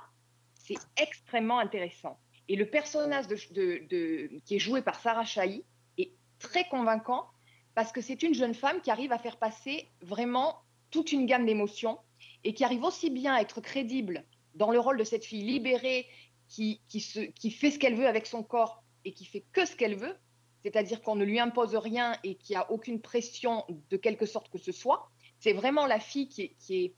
[0.53, 2.19] c'est extrêmement intéressant.
[2.47, 5.65] Et le personnage qui est joué par Sarah Chahi
[5.97, 7.27] est très convaincant
[7.73, 10.59] parce que c'est une jeune femme qui arrive à faire passer vraiment
[10.91, 11.97] toute une gamme d'émotions
[12.43, 14.23] et qui arrive aussi bien à être crédible
[14.55, 16.07] dans le rôle de cette fille libérée
[16.47, 19.65] qui, qui, se, qui fait ce qu'elle veut avec son corps et qui fait que
[19.65, 20.15] ce qu'elle veut,
[20.63, 24.57] c'est-à-dire qu'on ne lui impose rien et qui a aucune pression de quelque sorte que
[24.57, 25.09] ce soit.
[25.39, 26.95] C'est vraiment la fille qui est, qui est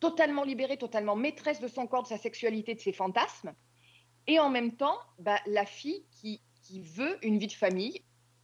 [0.00, 3.54] totalement libérée, totalement maîtresse de son corps, de sa sexualité, de ses fantasmes.
[4.26, 8.02] Et en même temps, bah, la fille qui, qui veut une vie de famille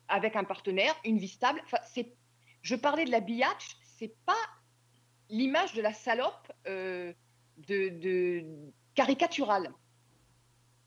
[0.09, 1.61] avec un partenaire, une vie stable.
[1.65, 1.79] Enfin,
[2.63, 4.35] je parlais de la biatch, c'est pas
[5.29, 7.13] l'image de la salope euh,
[7.67, 8.45] de, de
[8.95, 9.73] caricaturale.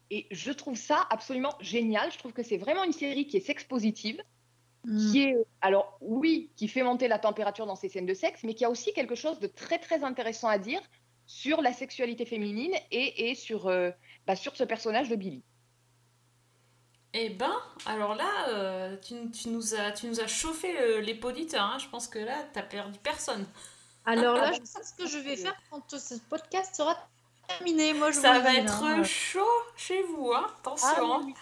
[0.10, 2.12] Et je trouve ça absolument génial.
[2.12, 4.22] Je trouve que c'est vraiment une série qui est sexpositive,
[4.86, 5.12] Mm.
[5.12, 8.56] qui est, alors oui, qui fait monter la température dans ces scènes de sexe, mais
[8.56, 10.82] qui a aussi quelque chose de très très intéressant à dire
[11.28, 13.92] sur la sexualité féminine et, et sur, euh,
[14.26, 15.44] bah, sur ce personnage de Billy.
[17.14, 17.54] Eh ben,
[17.86, 21.64] alors là, euh, tu, tu nous as, tu nous as chauffé les poditeurs.
[21.64, 21.78] Hein.
[21.78, 23.46] Je pense que là, t'as perdu personne.
[24.06, 26.98] Alors là, je sais ce que je vais faire quand ce podcast sera
[27.48, 27.94] terminé.
[27.94, 29.04] Moi, je Ça va être hein.
[29.04, 30.48] chaud chez vous, hein.
[30.60, 30.88] Attention.
[30.90, 31.20] Ah, hein.
[31.20, 31.34] oui, oui.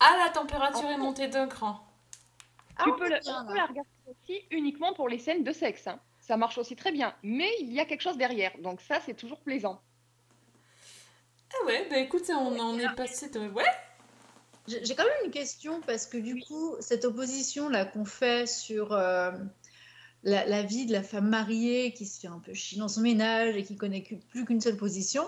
[0.00, 1.80] Ah, la température est montée d'un cran.
[2.76, 3.60] Ah, tu on peux, le- bien, tu peux là.
[3.62, 5.86] la regarder aussi uniquement pour les scènes de sexe.
[5.86, 5.98] hein.
[6.20, 7.14] Ça marche aussi très bien.
[7.22, 8.52] Mais il y a quelque chose derrière.
[8.58, 9.80] Donc ça, c'est toujours plaisant.
[11.52, 13.48] Ah ouais, bah écoute, on en est passé de...
[13.48, 13.64] Ouais
[14.66, 18.46] J'ai j'ai quand même une question parce que du coup, cette opposition là qu'on fait
[18.48, 19.30] sur euh,
[20.24, 23.00] la, la vie de la femme mariée qui se fait un peu chier dans son
[23.02, 25.22] ménage et qui connaît que- plus qu'une seule position,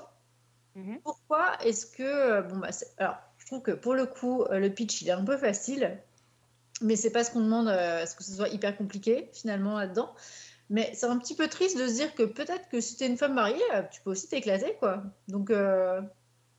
[0.75, 1.01] Mhm.
[1.05, 4.59] pourquoi est-ce que euh, bon bah c'est- alors je trouve que pour le coup euh,
[4.59, 5.99] le pitch il est un peu facile,
[6.83, 9.79] mais c'est pas ce qu'on demande euh, à ce que ce soit hyper compliqué finalement
[9.79, 10.15] là-dedans.
[10.69, 13.17] Mais c'est un petit peu triste de se dire que peut-être que si t'es une
[13.17, 15.03] femme mariée, euh, tu peux aussi t'éclater quoi.
[15.29, 16.03] Donc euh,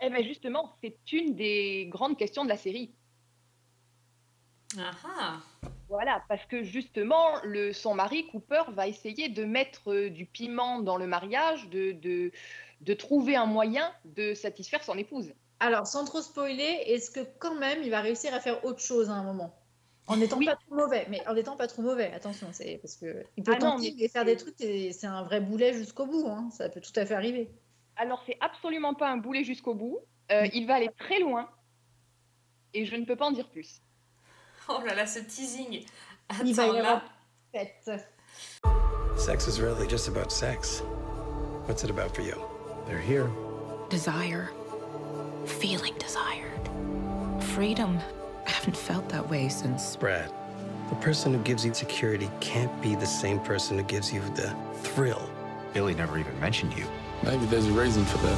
[0.02, 2.94] Eh bien justement, c'est une des grandes questions de la série.
[4.78, 5.40] Ah ah
[5.90, 10.80] Voilà, parce que justement, le, son mari, Cooper, va essayer de mettre euh, du piment
[10.82, 12.32] dans le mariage, de, de,
[12.82, 15.34] de trouver un moyen de satisfaire son épouse.
[15.60, 19.10] Alors, sans trop spoiler, est-ce que quand même il va réussir à faire autre chose
[19.10, 19.56] à un moment?
[20.06, 20.46] En n'étant Oui.
[20.46, 23.54] pas trop mauvais, mais en n'étant pas trop mauvais, attention, c'est parce que il peut
[23.56, 26.70] Ah tenter de faire des trucs et c'est un vrai boulet jusqu'au bout, hein, ça
[26.70, 27.50] peut tout à fait arriver.
[27.96, 30.00] Alors, c'est absolument pas un boulet jusqu'au bout.
[30.32, 31.50] Euh, il va aller très loin.
[32.74, 33.82] Et je ne peux pas en dire plus.
[34.70, 35.86] Oh là là, ce teasing
[36.44, 37.04] Il va y Attends, avoir là...
[37.54, 38.08] fête.
[39.16, 40.82] Sex is really just about sex.
[41.66, 42.36] What's it about for you?
[42.86, 43.30] They're here.
[43.90, 44.52] Desire.
[45.46, 46.70] Feeling desired.
[47.56, 47.98] Freedom.
[48.46, 49.96] I haven't felt that way since.
[49.96, 50.32] Brad,
[50.90, 54.54] the person who gives you security can't be the same person who gives you the
[54.84, 55.30] thrill.
[55.74, 56.86] Billy never even mentioned you.
[57.24, 58.38] Maybe there's a reason for that.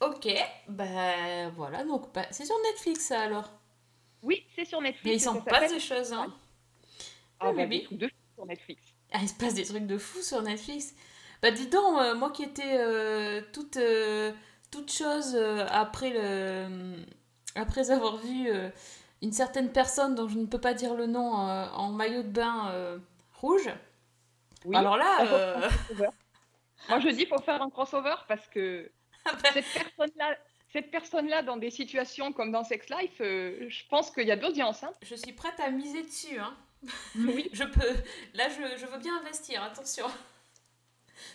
[0.00, 0.26] Ok,
[0.68, 3.50] bah voilà, donc bah, c'est sur Netflix ça alors.
[4.22, 5.04] Oui, c'est sur Netflix.
[5.04, 6.32] Mais il s'en passe des choses, hein.
[7.40, 8.82] Ah, bah, des trucs de fou sur Netflix.
[9.12, 10.94] Ah, il se passe des trucs de fou sur Netflix.
[11.40, 14.32] Bah dis donc, euh, moi qui étais euh, toute, euh,
[14.72, 15.36] toute chose
[15.70, 16.96] après, le,
[17.54, 18.50] après avoir vu
[19.22, 23.00] une certaine personne dont je ne peux pas dire le nom en maillot de bain
[23.34, 23.70] rouge.
[24.64, 24.76] Oui.
[24.76, 25.70] Alors là.
[26.88, 28.90] Moi, je dis faut faire un crossover parce que
[29.24, 30.36] ah bah, cette personne-là,
[30.72, 34.36] cette personne-là, dans des situations comme dans Sex Life, euh, je pense qu'il y a
[34.36, 34.82] de l'audience.
[34.84, 34.92] Hein.
[35.02, 36.38] je suis prête à miser dessus.
[36.38, 36.54] Hein.
[37.16, 37.48] Oui.
[37.54, 37.94] je peux.
[38.34, 40.06] Là, je, je veux bien investir, attention.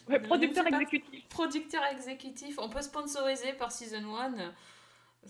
[0.08, 1.28] Ouais, producteur exécutif.
[1.30, 4.34] Producteur exécutif, on peut sponsoriser par Season 1.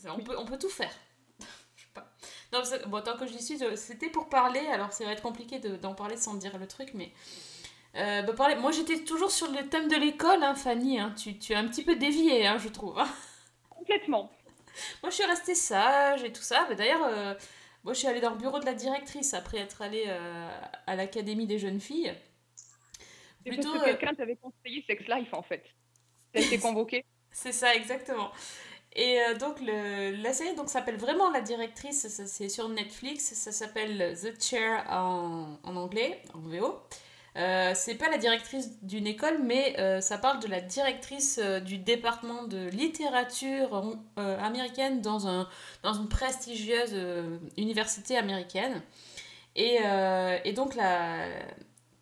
[0.10, 0.92] On peut, on peut tout faire.
[1.76, 2.12] Je sais pas.
[2.52, 4.60] Non, bon, tant que j'y suis, c'était pour parler.
[4.72, 7.12] Alors, ça va être compliqué de- d'en parler sans dire le truc, mais.
[7.96, 8.56] euh, bah, parler.
[8.56, 11.00] Moi, j'étais toujours sur le thème de l'école, hein, Fanny.
[11.00, 11.14] hein.
[11.18, 13.00] Tu, tu as un petit peu dévié, hein, je trouve.
[13.84, 14.32] Complètement.
[15.02, 16.66] Moi, je suis restée sage et tout ça.
[16.70, 17.34] Mais D'ailleurs, euh,
[17.84, 20.50] moi, je suis allée dans le bureau de la directrice après être allée euh,
[20.88, 22.14] à l'Académie des jeunes filles.
[23.46, 25.64] C'est Plutôt, parce euh, que quelqu'un t'avait conseillé Sex Life, en fait.
[26.32, 27.04] T'as été convoqué.
[27.32, 28.32] C'est ça, exactement.
[28.96, 33.34] Et euh, donc, le, la série donc, s'appelle vraiment La Directrice, ça, c'est sur Netflix,
[33.34, 36.80] ça s'appelle The Chair en, en anglais, en VO.
[37.36, 41.60] Euh, c'est pas la directrice d'une école, mais euh, ça parle de la directrice euh,
[41.60, 45.50] du département de littérature américaine dans, un,
[45.82, 46.96] dans une prestigieuse
[47.58, 48.82] université américaine.
[49.56, 49.80] Et,
[50.56, 51.26] donc, la,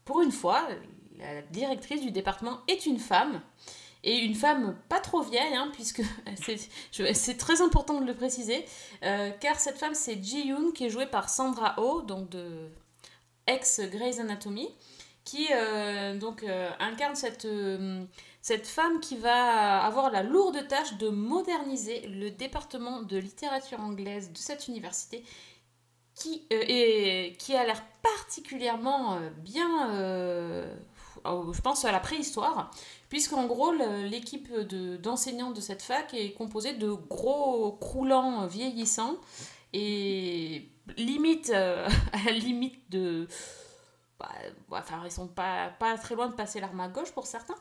[0.06, 0.68] pour une fois,
[1.18, 3.42] la directrice du département est une femme.
[4.04, 6.02] Et une femme pas trop vieille, hein, puisque
[7.14, 8.66] c'est très important de le préciser,
[9.02, 12.70] car cette femme c'est Ji-yoon, qui est jouée par Sandra Oh, donc de
[13.48, 14.70] ex-Grey's Anatomy,
[15.24, 18.04] qui euh, donc euh, incarne cette, euh,
[18.42, 24.32] cette femme qui va avoir la lourde tâche de moderniser le département de littérature anglaise
[24.32, 25.24] de cette université,
[26.16, 29.90] qui, et, qui a l'air particulièrement bien,
[31.24, 32.70] je pense à la préhistoire,
[33.10, 39.16] puisqu'en gros, l'équipe de- d'enseignants de, cette fac est composée de gros croulants vieillissants
[39.74, 43.28] et limite, à limite de...
[44.22, 47.56] bah, enfin, ils sont pas, très loin de passer l'arme à gauche pour certains.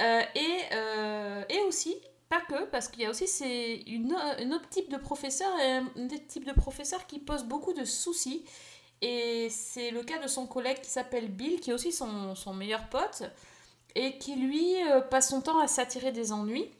[0.00, 1.96] Euh, et, euh, et aussi,
[2.28, 6.46] pas que, parce qu'il y a aussi c'est une, autre type de professeur, un type
[6.46, 8.44] de professeur qui pose beaucoup de soucis.
[9.00, 12.52] Et c'est le cas de son collègue qui s'appelle Bill, qui est aussi son, son
[12.52, 13.22] meilleur pote,
[13.94, 16.70] et qui lui euh, passe son temps à s'attirer des ennuis.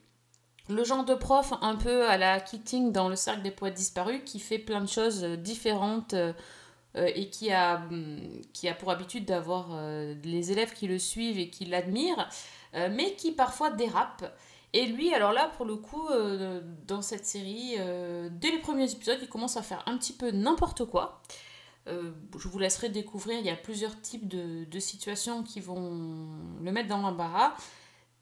[0.69, 4.21] Le genre de prof un peu à la Keating dans le cercle des poètes disparus,
[4.25, 6.15] qui fait plein de choses différentes,
[6.97, 8.21] euh, et qui a, hum,
[8.53, 12.29] qui a pour habitude d'avoir euh, les élèves qui le suivent et qui l'admirent,
[12.75, 14.25] euh, mais qui parfois dérape.
[14.73, 17.77] Et lui, alors là, pour le coup, euh, dans cette série,
[18.31, 21.23] dès les premiers épisodes, il commence à faire un petit peu n'importe quoi.
[21.87, 26.29] Je vous laisserai découvrir, il y a plusieurs types de, de situations qui vont
[26.63, 27.55] le mettre dans l'embarras.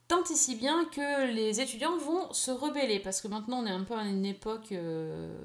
[0.08, 3.72] Tant et si bien que les étudiants vont se rebeller, parce que maintenant on est
[3.72, 5.36] un peu à une époque, euh,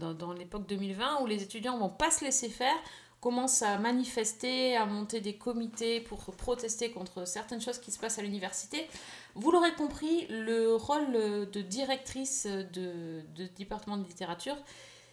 [0.00, 2.74] dans, l'époque 2020, où les étudiants vont pas se laisser faire,
[3.20, 8.18] commencent à manifester, à monter des comités pour protester contre certaines choses qui se passent
[8.18, 8.86] à l'université.
[9.34, 11.12] Vous l'aurez compris, le rôle
[11.52, 14.56] de directrice de, de département de littérature,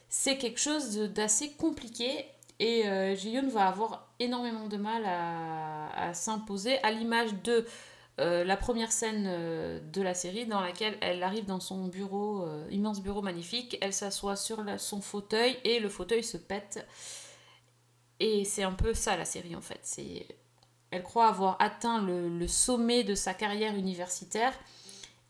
[0.07, 2.25] c'est quelque chose d'assez compliqué
[2.59, 7.65] et euh, Ji-yoon va avoir énormément de mal à s'imposer à l'image de
[8.19, 12.43] euh, la première scène euh, de la série dans laquelle elle arrive dans son bureau,
[12.43, 16.87] euh, immense bureau magnifique, elle s'assoit sur son fauteuil et le fauteuil se pète.
[18.21, 19.99] Et c'est un peu ça la série en fait.
[20.91, 24.53] Elle croit avoir atteint le, sommet de sa carrière universitaire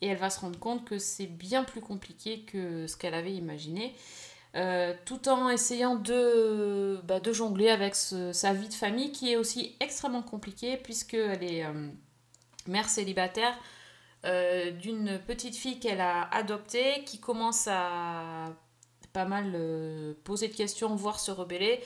[0.02, 3.34] et elle va se rendre compte que c'est bien plus compliqué que ce qu'elle avait
[3.34, 3.96] imaginé.
[5.06, 10.22] Tout en essayant de, bah, jongler avec sa vie de famille qui est aussi extrêmement
[10.22, 11.66] compliquée puisqu'elle est
[12.68, 13.58] mère célibataire
[14.26, 18.46] euh, d'une petite fille qu'elle a adoptée qui commence à
[19.14, 21.80] pas mal euh, poser de questions, voire se rebeller,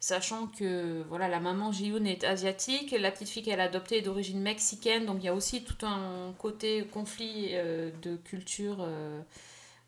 [0.00, 4.02] sachant que voilà la maman Ji-hoon est asiatique, la petite fille qu'elle a adoptée est
[4.02, 8.86] d'origine mexicaine, donc il y a aussi tout un côté conflit euh, de culture.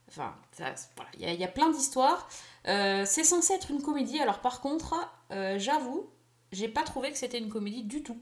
[0.09, 0.35] Enfin,
[1.18, 2.29] il y, a- plein d'histoires.
[2.64, 4.94] C'est censé être une comédie, alors par contre,
[5.59, 6.11] j'avoue,
[6.50, 8.18] j'ai pas trouvé que c'était une comédie du tout.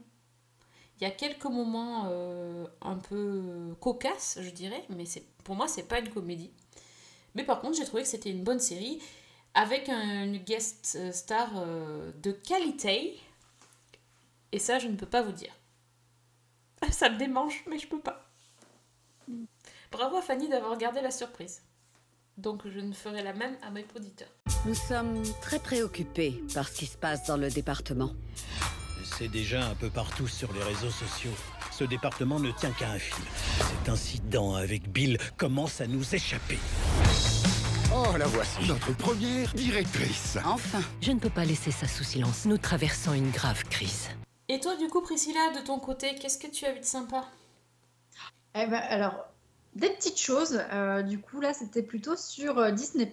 [0.99, 5.05] Il y a quelques moments euh, un peu cocasses, je dirais, mais
[5.43, 6.51] pour moi, c'est pas une comédie.
[7.35, 9.01] Mais par contre, j'ai trouvé que c'était une bonne série
[9.53, 13.17] avec un- une guest star euh, de qualité.
[14.51, 15.53] Et ça, je ne peux pas vous dire.
[16.91, 18.25] Ça me démange, mais je peux pas.
[19.91, 21.61] Bravo à Fanny d'avoir gardé la surprise.
[22.37, 24.29] Donc je ne ferai la même à mes auditeurs.
[24.65, 28.11] Nous sommes très préoccupés par ce qui se passe dans le département.
[29.17, 31.31] C'est déjà un peu partout sur les réseaux sociaux.
[31.71, 33.23] Ce département ne tient qu'à un fil.
[33.57, 36.57] Cet incident avec Bill commence à nous échapper.
[37.93, 40.37] Oh, la voici, notre première directrice.
[40.45, 42.45] Enfin, Je ne peux pas laisser ça sous silence.
[42.45, 44.09] Nous traversons une grave crise.
[44.47, 47.25] Et toi, du coup, Priscilla, de ton côté, qu'est-ce que tu as vu de sympa?
[48.55, 49.25] Eh ben, alors,
[49.75, 50.61] des petites choses.
[50.71, 53.11] euh, du coup, là, c'était plutôt sur euh, Disney+.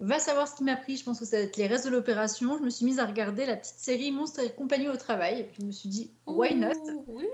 [0.00, 0.96] Va savoir ce qui m'a pris.
[0.96, 2.56] Je pense que ça va être les restes de l'opération.
[2.58, 5.40] Je me suis mise à regarder la petite série Monstres et compagnie au travail.
[5.40, 6.72] Et puis, je me suis dit, why not?
[7.06, 7.26] Oui.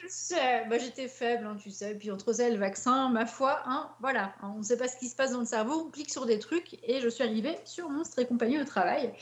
[0.00, 1.94] Je sais, bah, j'étais faible, hein, tu sais.
[1.94, 4.34] Puis entre ça et le vaccin, ma foi, hein, voilà.
[4.42, 5.86] hein, on ne sait pas ce qui se passe dans le cerveau.
[5.86, 9.12] On clique sur des trucs et je suis arrivée sur Monstres et compagnie au travail.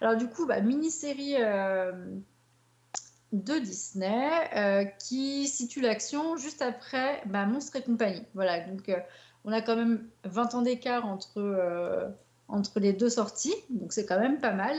[0.00, 1.92] Alors du coup, bah, mini-série euh,
[3.32, 8.24] de Disney euh, qui situe l'action juste après bah, Monstres et compagnie.
[8.34, 9.00] Voilà, donc euh,
[9.46, 12.08] on a quand même 20 ans d'écart entre, euh,
[12.48, 14.76] entre les deux sorties, donc c'est quand même pas mal.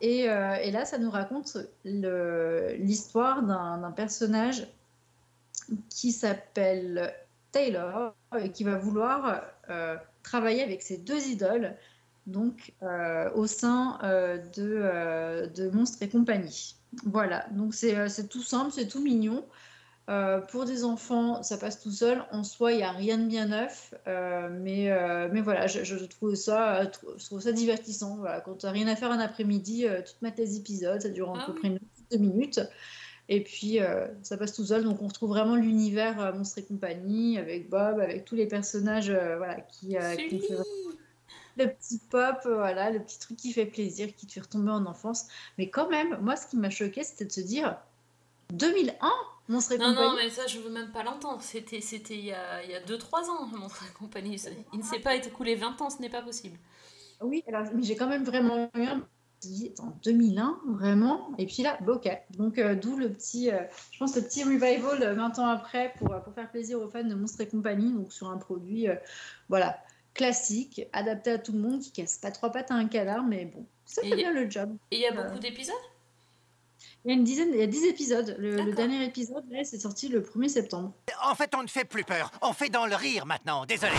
[0.00, 4.66] Et, euh, là, ça nous raconte l'histoire d'un personnage
[5.88, 7.14] qui s'appelle
[7.52, 11.76] Taylor et qui va vouloir euh, travailler avec ses deux idoles
[12.26, 12.74] donc
[13.34, 13.98] au sein
[14.54, 16.76] de, de Monstres et compagnie.
[17.04, 19.44] Voilà, donc c'est tout simple, c'est tout mignon.
[20.08, 22.24] Euh, pour des enfants, ça passe tout seul.
[22.32, 23.94] En soi, il n'y a rien de bien neuf.
[24.08, 28.16] euh, mais, euh, mais voilà, je, je trouve ça, je trouve ça divertissant.
[28.16, 31.08] Voilà, quand tu n'as rien à faire un après-midi, tu te mets les épisodes, ça
[31.10, 31.58] dure à Ah peu oui.
[31.58, 31.78] près une
[32.10, 32.60] deux minutes.
[33.28, 33.78] Et puis,
[34.22, 34.82] ça passe tout seul.
[34.82, 39.60] Donc, on retrouve vraiment l'univers Monstres et compagnie, avec Bob, avec tous les personnages voilà,
[39.60, 39.96] qui,
[40.28, 40.54] qui fait
[41.56, 44.86] le petit pop, voilà, le petit truc qui fait plaisir, qui te fait retomber en
[44.86, 45.26] enfance.
[45.58, 47.78] Mais quand même, moi, ce qui m'a choqué, c'était de se dire
[48.52, 49.10] 2001,
[49.48, 50.08] Monstres et Non, compagnie.
[50.10, 51.42] non, mais ça, je veux même pas l'entendre.
[51.42, 54.36] C'était c'était il y a, il y a 2-3 ans, Monstres et compagnie.
[54.72, 56.58] Il ne s'est pas écoulé 20 ans, ce n'est pas possible.
[57.20, 59.06] Oui, alors, mais j'ai quand même vraiment eu un.
[59.72, 62.06] Attends, 2001, vraiment Et puis là, ok.
[62.36, 63.60] Donc, euh, d'où le petit, euh,
[63.90, 66.90] je pense, le petit revival euh, 20 ans après pour, euh, pour faire plaisir aux
[66.90, 67.90] fans de Monstres et compagnie.
[67.90, 68.96] Donc, sur un produit, euh,
[69.48, 69.78] voilà,
[70.12, 73.46] classique, adapté à tout le monde, qui casse pas trois pattes à un canard, mais
[73.46, 74.76] bon, ça Et fait a- bien le job.
[74.90, 75.74] Et il y a Euh, beaucoup d'épisodes?
[77.04, 78.36] Il y a une dizaine, il y a 10 épisodes.
[78.38, 80.92] Le, le dernier épisode, là, c'est sorti le 1er septembre.
[81.24, 82.30] En fait, on ne fait plus peur.
[82.42, 83.64] On fait dans le rire maintenant.
[83.64, 83.92] Désolé.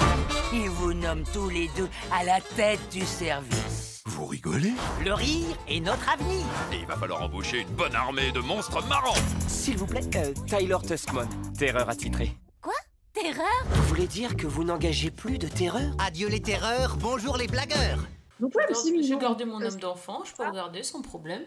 [0.53, 4.03] Il vous nomme tous les deux à la tête du service.
[4.05, 4.73] Vous rigolez?
[5.03, 6.45] Le rire est notre avenir.
[6.71, 9.15] Et il va falloir embaucher une bonne armée de monstres marrants.
[9.47, 11.27] S'il vous plaît, euh, Tyler Tuskmon,
[11.57, 12.35] terreur attitrée.
[12.61, 12.73] Quoi?
[13.13, 13.45] Terreur?
[13.71, 15.91] Vous voulez dire que vous n'engagez plus de terreur?
[15.99, 17.99] Adieu les terreurs, bonjour les blagueurs.
[18.39, 19.17] Donc ouais, J'ai gardé- J'ai mignon.
[19.19, 21.43] gardé mon âme d'enfant, je peux regarder sans problème.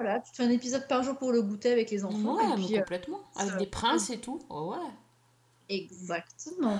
[0.00, 2.36] Voilà, tu te fais un épisode par jour pour le goûter avec les enfants.
[2.36, 3.20] Ouais, et euh, complètement.
[3.36, 4.40] Avec des princes et tout.
[4.48, 4.90] Oh, ouais.
[5.68, 6.78] Exactement.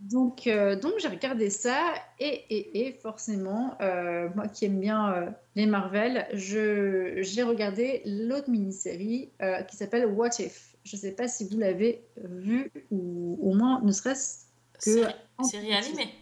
[0.00, 5.10] Donc, euh, donc j'ai regardé ça et, et, et forcément, euh, moi qui aime bien
[5.10, 9.30] euh, les Marvel, j'ai regardé l'autre mini-série
[9.68, 10.76] qui s'appelle What If.
[10.84, 14.44] Je ne sais pas si vous l'avez vu ou au moins ne serait-ce
[14.84, 15.06] que...
[15.42, 16.12] Série, animée.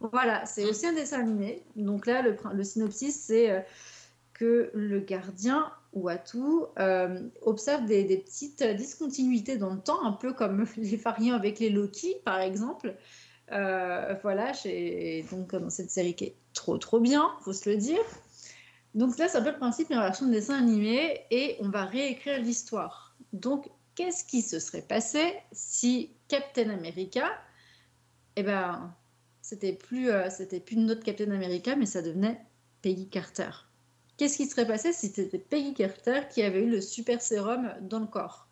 [0.00, 1.62] Voilà, c'est aussi un dessin animé.
[1.76, 3.64] Donc là, le, le synopsis, c'est
[4.34, 6.38] que le gardien, Watu,
[6.78, 11.70] euh, observe des, petites discontinuités dans le temps, un peu comme les variants avec les
[11.70, 12.94] Loki, par exemple.
[13.52, 14.52] Euh, voilà,
[15.30, 18.00] donc dans cette série qui est trop trop bien, faut se le dire.
[18.94, 21.84] Donc là, c'est un peu le principe d'une version de dessin animé et on va
[21.84, 23.16] réécrire l'histoire.
[23.32, 27.28] Donc, qu'est-ce qui se serait passé si Captain America,
[28.36, 28.94] eh ben,
[29.42, 32.40] c'était plus, euh, c'était plus notre Captain America, mais ça devenait
[32.82, 33.50] Peggy Carter?
[34.16, 38.00] Qu'est-ce qui serait passé si c'était Peggy Carter qui avait eu le super sérum dans
[38.00, 38.48] le corps?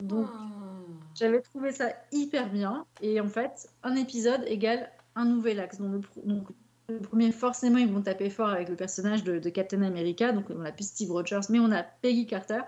[0.00, 0.26] Donc,
[1.14, 2.86] j'avais trouvé ça hyper bien.
[3.00, 5.78] Et en fait, un épisode égale un nouvel axe.
[5.78, 6.48] Donc, le, pr- donc,
[6.88, 10.32] le premier, forcément, ils vont taper fort avec le personnage de, de Captain America.
[10.32, 12.60] Donc, on a plus Steve Rogers, mais on a Peggy Carter.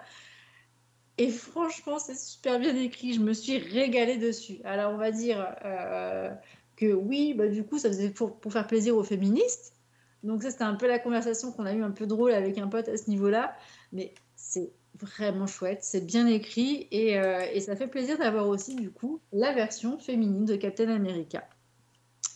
[1.19, 3.13] Et franchement, c'est super bien écrit.
[3.13, 4.61] Je me suis régalée dessus.
[4.65, 6.31] Alors, on va dire euh,
[6.77, 9.75] que oui, bah, du coup, ça faisait pour, pour faire plaisir aux féministes.
[10.23, 12.69] Donc, ça, c'était un peu la conversation qu'on a eu un peu drôle avec un
[12.69, 13.57] pote à ce niveau-là.
[13.93, 18.75] Mais c'est vraiment chouette, c'est bien écrit et, euh, et ça fait plaisir d'avoir aussi,
[18.75, 21.49] du coup, la version féminine de Captain America.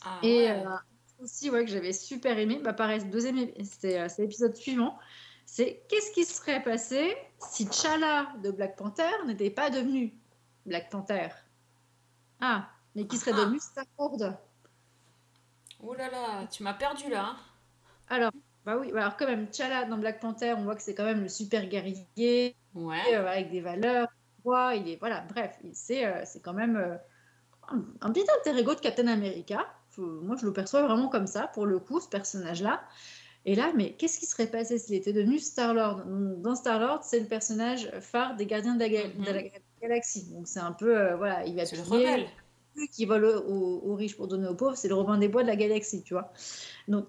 [0.04, 0.50] Ah, Et ouais.
[0.50, 0.76] euh,
[1.20, 4.96] aussi, ouais, que j'avais super aimé, bah, pareil, deuxième, euh, c'est l'épisode suivant,
[5.46, 7.16] c'est qu'est-ce qui serait passé
[7.50, 10.14] si T'Challa de Black Panther n'était pas devenu
[10.66, 11.28] Black Panther?
[12.40, 13.44] Ah, mais qui serait Ah.
[13.44, 14.36] devenu Star-Lord
[15.80, 17.36] Oh là là, tu m'as perdu là.
[18.12, 18.30] Alors,
[18.66, 21.22] bah oui, alors quand même, T'Challa dans Black Panther, on voit que c'est quand même
[21.22, 22.98] le super guerrier, Ouais.
[23.14, 24.06] euh, avec des valeurs,
[24.44, 26.96] il est, voilà, bref, c'est euh, c'est quand même euh,
[27.68, 29.66] un, un petit alter ego de Captain America.
[29.88, 32.82] Faut- moi, je le perçois vraiment comme ça, pour le coup, ce personnage-là.
[33.46, 36.04] Et là, mais qu'est-ce qui serait passé s'il était devenu Star-Lord?
[36.38, 39.42] Dans Star-Lord, c'est le personnage phare des Gardiens de la, ga- de la
[39.80, 40.30] Galaxie.
[40.32, 42.28] Donc, c'est un peu, euh, voilà, il va le piller, rebelle.
[42.74, 45.42] celui qui vole aux, aux riches pour donner aux pauvres, c'est le Robin des Bois
[45.42, 46.32] de la galaxie, tu vois.
[46.88, 47.06] Donc,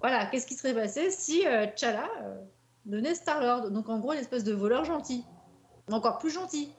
[0.00, 2.36] voilà, qu'est-ce qui serait passé si euh, T'Challa euh,
[2.84, 3.70] devenait Star-Lord?
[3.70, 5.24] Donc, en gros, une espèce de voleur gentil,
[5.90, 6.72] encore plus gentil,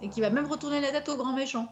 [0.00, 1.68] et qui va même retourner la tête au grand méchant.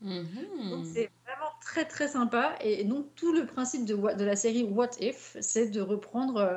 [0.00, 0.70] Mhm.
[0.70, 2.56] Donc, c'est vraiment très, très sympa.
[2.60, 6.56] Et donc, tout le principe de la série What If, c'est de reprendre euh,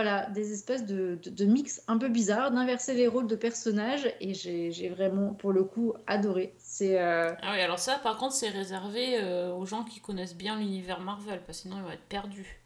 [0.00, 4.08] voilà, des espèces de, de, de mix un peu bizarres, d'inverser les rôles de personnages.
[4.20, 6.54] Et j'ai vraiment, pour le coup, adoré.
[6.58, 7.00] C'est.
[7.00, 10.56] euh, Ah oui, alors ça, par contre, c'est réservé euh, aux gens qui connaissent bien
[10.56, 12.60] l'univers Marvel, parce que sinon ils vont être perdus.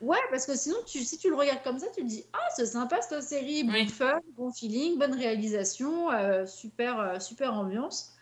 [0.00, 2.46] Ouais, parce que sinon, tu, si tu le regardes comme ça, tu te dis Ah,
[2.54, 3.88] c'est sympa cette série, bon Oui.
[3.88, 8.14] fun, bon feeling, bonne réalisation, euh, super, super ambiance.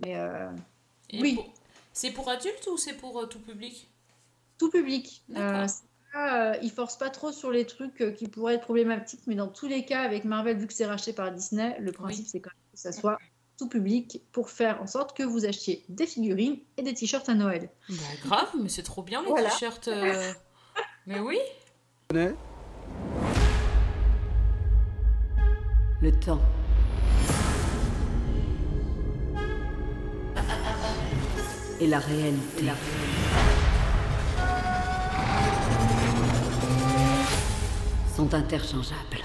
[0.00, 0.16] Mais
[1.12, 1.52] oui, pour-
[1.92, 3.88] C'est pour adultes ou c'est pour tout public?
[4.58, 5.22] Tout public.
[5.28, 5.62] D'accord.
[5.62, 5.66] Euh,
[6.14, 9.34] pas, euh, ils forcent pas trop sur les trucs euh, qui pourraient être problématiques, mais
[9.34, 12.40] dans tous les cas, avec Marvel, vu que c'est racheté par Disney, le principe c'est
[12.40, 13.18] quand même que ça soit
[13.58, 17.34] tout public pour faire en sorte que vous achetiez des figurines et des t-shirts à
[17.34, 17.68] Noël.
[17.88, 17.94] Bah
[18.24, 19.50] grave, mais c'est trop bien les Voilà.
[19.50, 19.88] t-shirts.
[19.88, 20.32] euh.
[21.06, 21.38] Mais oui
[26.02, 26.40] Le temps.
[31.80, 32.64] Et la réalité.
[38.16, 39.22] Sont interchangeables.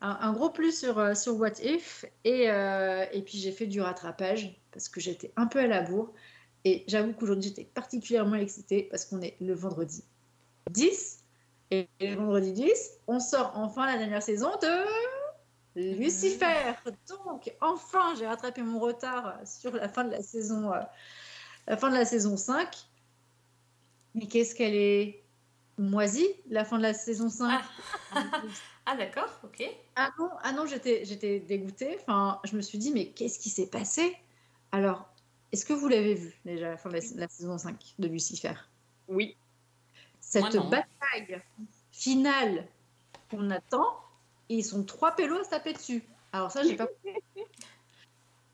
[0.00, 3.80] Un, gros plus sur, euh, sur What If, et, euh, et puis j'ai fait du
[3.80, 6.12] rattrapage parce que j'étais un peu à la bourre.
[6.64, 10.02] Et j'avoue qu'aujourd'hui j'étais particulièrement excitée parce qu'on est le vendredi
[10.72, 11.22] 10.
[11.70, 16.74] Et le vendredi 10, on sort enfin la dernière saison de Lucifer.
[17.08, 20.80] Donc enfin j'ai rattrapé mon retard sur la fin de la saison, euh,
[21.68, 22.76] la fin de la saison 5.
[24.16, 25.25] Mais qu'est-ce qu'elle est?
[25.78, 27.60] Moisie, la fin de la saison 5.
[28.88, 29.68] Ah d'accord, ok.
[29.96, 31.98] Ah non, ah non j'étais, j'étais dégoûtée.
[32.02, 34.16] Enfin, je me suis dit, mais qu'est-ce qui s'est passé?
[34.70, 35.08] Alors,
[35.50, 38.54] est-ce que vous l'avez vu déjà, la fin de la, la saison 5 de Lucifer?
[39.08, 39.36] Oui.
[40.20, 41.42] Cette Moi, bataille
[41.90, 42.68] finale
[43.30, 44.00] qu'on attend,
[44.48, 46.04] ils sont trois pélos à se taper dessus.
[46.32, 46.86] Alors ça, j'ai pas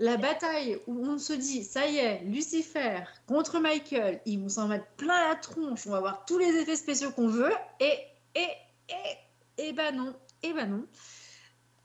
[0.02, 4.66] La bataille où on se dit, ça y est, Lucifer contre Michael, ils vont s'en
[4.66, 7.98] mettre plein la tronche, on va avoir tous les effets spéciaux qu'on veut, et,
[8.34, 8.48] et,
[8.88, 10.84] et, et bah non, et bah non.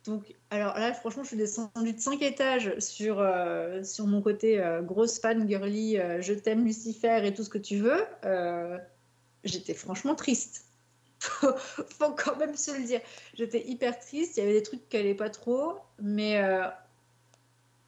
[0.05, 4.59] Donc, alors là, franchement, je suis descendue de 5 étages sur, euh, sur mon côté
[4.59, 8.03] euh, grosse fan, girly, euh, je t'aime Lucifer et tout ce que tu veux.
[9.43, 10.65] J'étais franchement triste.
[11.19, 13.01] Faut, quand même se le dire.
[13.35, 16.41] J'étais hyper triste, il y avait des trucs qui allaient pas trop, mais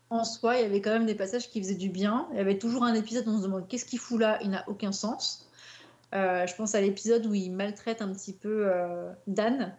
[0.09, 2.27] en soi, il y avait quand même des passages qui faisaient du bien.
[2.31, 4.49] Il y avait toujours un épisode où on se demande qu'est-ce qu'il fout là, il
[4.49, 5.47] n'a aucun sens.
[6.15, 9.75] Euh, je pense à l'épisode où il maltraite un petit peu euh, Dan.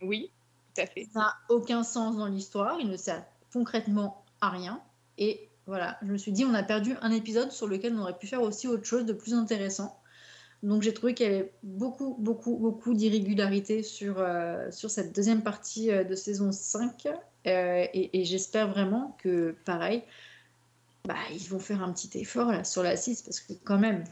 [0.00, 0.30] Oui,
[0.74, 1.08] tout à fait.
[1.12, 4.80] Ça n'a aucun sens dans l'histoire, il ne sert concrètement à rien.
[5.18, 8.16] Et voilà, je me suis dit, on a perdu un épisode sur lequel on aurait
[8.16, 9.98] pu faire aussi autre chose de plus intéressant.
[10.62, 15.42] Donc j'ai trouvé qu'il y avait beaucoup, beaucoup, beaucoup d'irrégularités sur, euh, sur cette deuxième
[15.42, 17.08] partie de saison 5.
[17.46, 20.04] Euh, et j'espère vraiment que, pareil,
[21.04, 24.04] bah, ils vont faire un petit effort là, sur la 6 parce que quand même,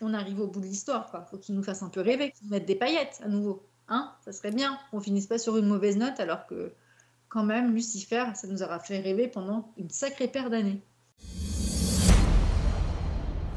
[0.00, 1.10] on arrive au bout de l'histoire.
[1.14, 3.62] Il faut qu'ils nous fassent un peu rêver, qu'ils nous mettent des paillettes à nouveau.
[3.88, 4.12] Hein?
[4.24, 6.72] Ça serait bien qu'on finisse pas sur une mauvaise note alors que
[7.28, 10.80] quand même, Lucifer, ça nous aura fait rêver pendant une sacrée paire d'années.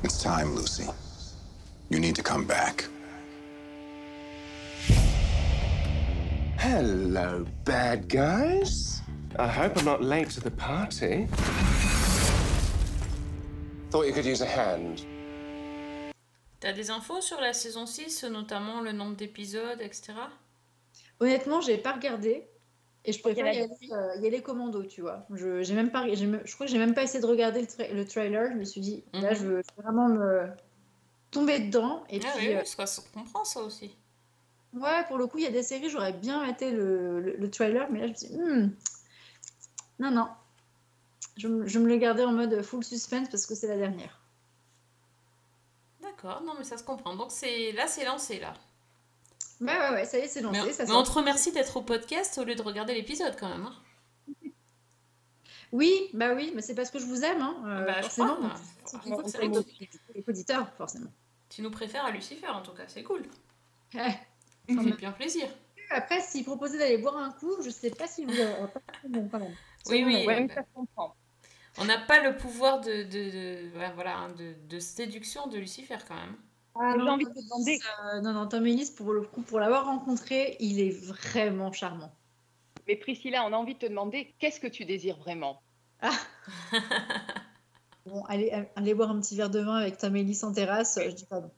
[0.03, 0.83] It's time, Lucy.
[1.89, 2.89] You need to come back.
[6.69, 9.01] Hello, bad guys.
[9.39, 11.25] I hope I'm not late to the party.
[13.89, 14.99] Thought you could use a hand.
[16.59, 20.11] T'as des infos sur la saison 6, notamment le nombre d'épisodes, etc.
[21.21, 22.45] Honnêtement, j'ai pas regardé.
[23.05, 25.25] Et je préfère y aller, euh, y aller commando, tu vois.
[25.33, 27.67] Je, j'ai même pas, j'ai je crois que j'ai même pas essayé de regarder le,
[27.67, 28.51] tra- le trailer.
[28.51, 29.35] Je me suis dit, là, Mhm.
[29.37, 30.47] je veux vraiment me
[31.31, 32.03] tomber dedans.
[32.09, 33.95] Et ah puis, oui, euh, ça se comprend ça aussi.
[34.81, 37.51] Ouais, pour le coup, il y a des séries, j'aurais bien été le, le, le
[37.51, 37.87] trailer.
[37.91, 38.69] Mais là, je me suis dit, Hmm,
[39.99, 40.27] non, non.
[41.37, 44.19] Je, me- je me le gardais en mode full suspense parce que c'est la dernière.
[46.01, 47.15] D'accord, non mais ça se comprend.
[47.15, 48.53] Donc c'est là, c'est lancé là.
[49.61, 50.61] Ouais, ouais, ouais, ça y est, c'est lancé.
[50.65, 53.49] Mais, ça mais on te remercie d'être au podcast au lieu de regarder l'épisode quand
[53.49, 53.65] même.
[53.65, 53.75] hein.
[55.73, 58.37] Oui, bah oui, mais c'est parce que je vous aime, hein, euh, Bah, je forcément.
[58.45, 58.53] hein.
[59.27, 59.41] c'est
[60.15, 61.11] les auditeurs, forcément.
[61.49, 63.23] Tu nous préfères à Lucifer en tout cas, c'est cool.
[64.67, 65.47] Ça Quand fait bien plaisir.
[65.89, 68.33] Après, s'il proposait d'aller boire un coup, je sais pas si vous
[69.07, 69.55] bon quand même.
[69.87, 70.25] Oui, oui.
[70.25, 70.61] Ouais, bah, ça
[71.79, 75.57] on n'a pas le pouvoir de, de, de- ouais, voilà, hein, de, de séduction de
[75.59, 76.35] Lucifer quand même.
[76.75, 79.59] Ah, J'ai envie de te demander- euh, non, non, Tom Ellis, pour le coup, pour
[79.59, 82.11] l'avoir rencontré, il est vraiment charmant.
[82.87, 85.61] Mais Priscilla, on a envie de te demander qu'est-ce que tu désires vraiment?
[88.05, 91.09] Bon, allez, allez boire un petit verre de vin avec Tom Ellis en terrasse, euh,
[91.09, 91.51] je dis pas non.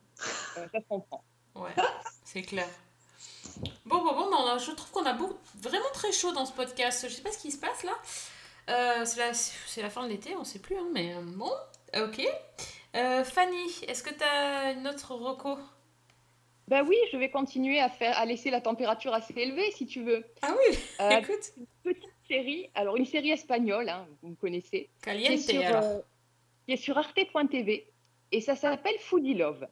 [0.58, 1.24] Euh, Ça se comprend.
[1.56, 1.74] Ouais,
[2.26, 2.68] c'est clair.
[3.86, 7.06] Bon, bon, bon, non, je trouve qu'on a beau- vraiment très chaud dans ce podcast.
[7.10, 7.94] Je sais pas ce qui se passe là.
[8.70, 11.52] Euh, c'est la, c'est la fin de l'été, on sait plus, hein, mais euh, bon,
[11.98, 12.22] ok.
[12.96, 15.58] Euh, Fanny, est-ce que tu as une autre reco?
[16.68, 20.04] Bah oui, je vais continuer à faire, à laisser la température assez élevée si tu
[20.04, 20.24] veux.
[20.44, 21.52] Ah oui, Euh, écoute.
[21.58, 25.66] une petite série, alors une série espagnole, hein, vous me connaissez, qui est Caliente sur,
[25.66, 25.84] alors.
[25.84, 26.00] euh,
[26.68, 27.88] qui est sur arte.tv
[28.32, 29.68] et ça s'appelle Foodie Love.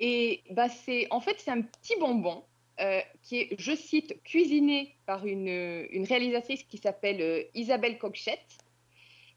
[0.00, 2.42] Et bah c'est, en fait, c'est un petit bonbon
[2.80, 8.56] euh, qui est, je cite, cuisiné par une, réalisatrice qui s'appelle euh, Isabelle Cochette.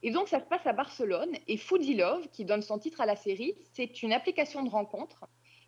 [0.01, 1.33] Et donc, ça se passe à Barcelone.
[1.47, 5.25] Et Foodie Love, qui donne son titre à la série, c'est une application de rencontre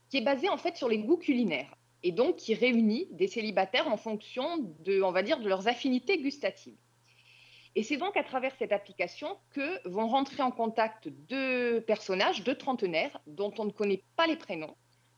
[0.09, 3.87] qui est basée en fait sur les goûts culinaires et donc qui réunit des célibataires
[3.91, 6.77] en fonction de, on va dire, de leurs affinités gustatives.
[7.75, 12.55] Et c'est donc à travers cette application que vont rentrer en contact deux personnages, deux
[12.55, 14.75] trentenaires, dont on ne connaît pas les prénoms.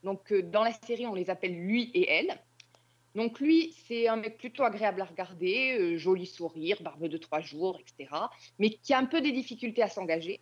[0.08, 2.40] Donc euh, dans la série, on les appelle lui et elle.
[3.14, 7.42] Donc lui, c'est un mec plutôt agréable à regarder, euh, joli sourire, barbe de trois
[7.42, 8.10] jours, etc.
[8.58, 10.40] Mais qui a un peu des difficultés à s'engager.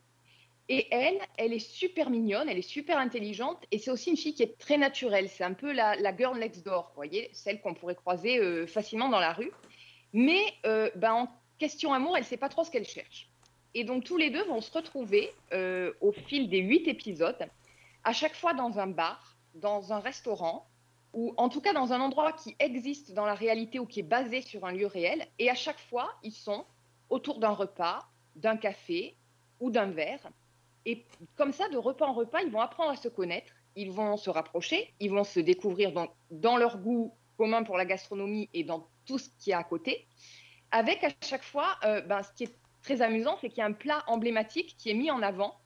[0.70, 4.36] Et elle, elle est super mignonne, elle est super intelligente, et c'est aussi une fille
[4.36, 5.30] qui est très naturelle.
[5.30, 9.10] C'est un peu la, girl next door, vous voyez, celle qu'on pourrait croiser euh, facilement
[9.10, 9.52] dans la rue.
[10.14, 13.30] Mais ben, en question amour, elle ne sait pas trop ce qu'elle cherche.
[13.74, 15.32] Et donc tous les deux vont se retrouver
[16.00, 17.50] au fil des huit épisodes,
[18.06, 20.68] à chaque fois dans un bar, dans un restaurant,
[21.14, 24.04] ou en tout cas dans un endroit qui existe dans la réalité ou qui est
[24.04, 25.26] basé sur un lieu réel.
[25.40, 26.66] Et à chaque fois, ils sont
[27.10, 29.16] autour d'un repas, d'un café
[29.60, 30.30] ou d'un verre.
[30.86, 34.18] Et comme ça, de repas en repas, ils vont apprendre à se connaître, ils vont
[34.18, 38.64] se rapprocher, ils vont se découvrir dans, dans leur goût commun pour la gastronomie et
[38.64, 40.08] dans tout ce qui est à côté.
[40.72, 43.66] Avec à chaque fois, euh, ben, ce qui est très amusant, c'est qu'il y a
[43.66, 45.58] un plat emblématique qui est mis en avant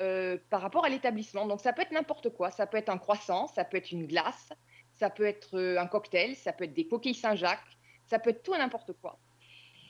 [0.00, 1.44] euh, par rapport à l'établissement.
[1.44, 4.06] Donc ça peut être n'importe quoi, ça peut être un croissant, ça peut être une
[4.06, 4.50] glace,
[4.94, 7.76] ça peut être euh, un cocktail, ça peut être des coquilles Saint-Jacques,
[8.06, 9.18] ça peut être tout n'importe quoi.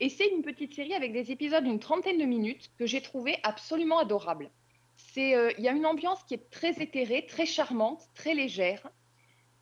[0.00, 3.36] Et c'est une petite série avec des épisodes d'une trentaine de minutes que j'ai trouvé
[3.42, 4.50] absolument adorable.
[5.18, 8.88] Euh, il y a une ambiance qui est très éthérée, très charmante, très légère.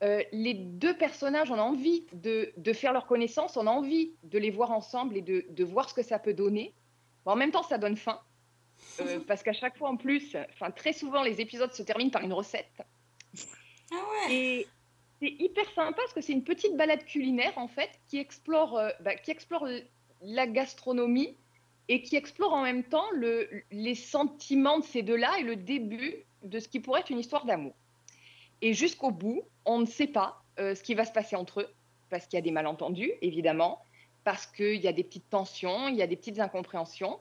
[0.00, 4.52] les deux personnages, on a envie de, faire leur connaissance, on a envie de les
[4.52, 6.72] voir ensemble et de, voir ce que ça peut donner.
[7.24, 8.20] En même temps, ça donne faim.
[9.00, 12.22] Euh, parce qu'à chaque fois, en plus, enfin, très souvent, les épisodes se terminent par
[12.22, 12.82] une recette.
[13.90, 14.34] Ah ouais.
[14.34, 14.66] Et
[15.20, 18.90] c'est hyper sympa parce que c'est une petite balade culinaire, en fait, qui explore, euh,
[19.00, 19.66] bah, qui explore
[20.22, 21.36] la gastronomie
[21.88, 26.24] et qui explore en même temps le, les sentiments de ces deux-là et le début
[26.42, 27.74] de ce qui pourrait être une histoire d'amour.
[28.62, 31.68] Et jusqu'au bout, on ne sait pas euh, ce qui va se passer entre eux,
[32.10, 33.82] parce qu'il y a des malentendus, évidemment,
[34.24, 37.20] parce qu'il y a des petites tensions, il y a des petites incompréhensions.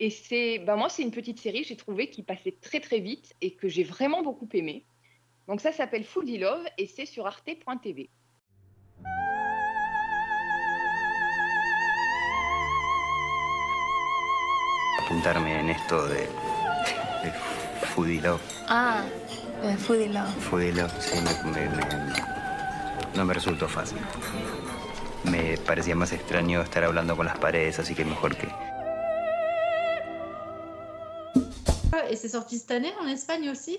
[0.00, 3.34] Et c'est, ben moi, c'est une petite série, j'ai trouvé, qui passait très très vite
[3.40, 4.84] et que j'ai vraiment beaucoup aimé.
[5.48, 8.08] Donc ça s'appelle Foodie Love et c'est sur arte.tv.
[15.00, 17.30] Apuntarme en esto de, de
[17.86, 18.40] Foodie Love.
[18.68, 19.02] Ah,
[19.64, 20.38] de Foodie Love.
[20.38, 21.82] Foodie Love, sí, me, me, me,
[23.16, 23.98] no me resultó fácil.
[25.24, 28.46] Me parecía más extraño estar hablando con las paredes, así que mejor que...
[32.08, 33.78] Et c'est sorti cette année en Espagne aussi?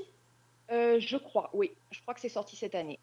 [0.72, 1.72] Euh, Je crois, oui.
[1.92, 3.00] Je crois que c'est sorti cette année.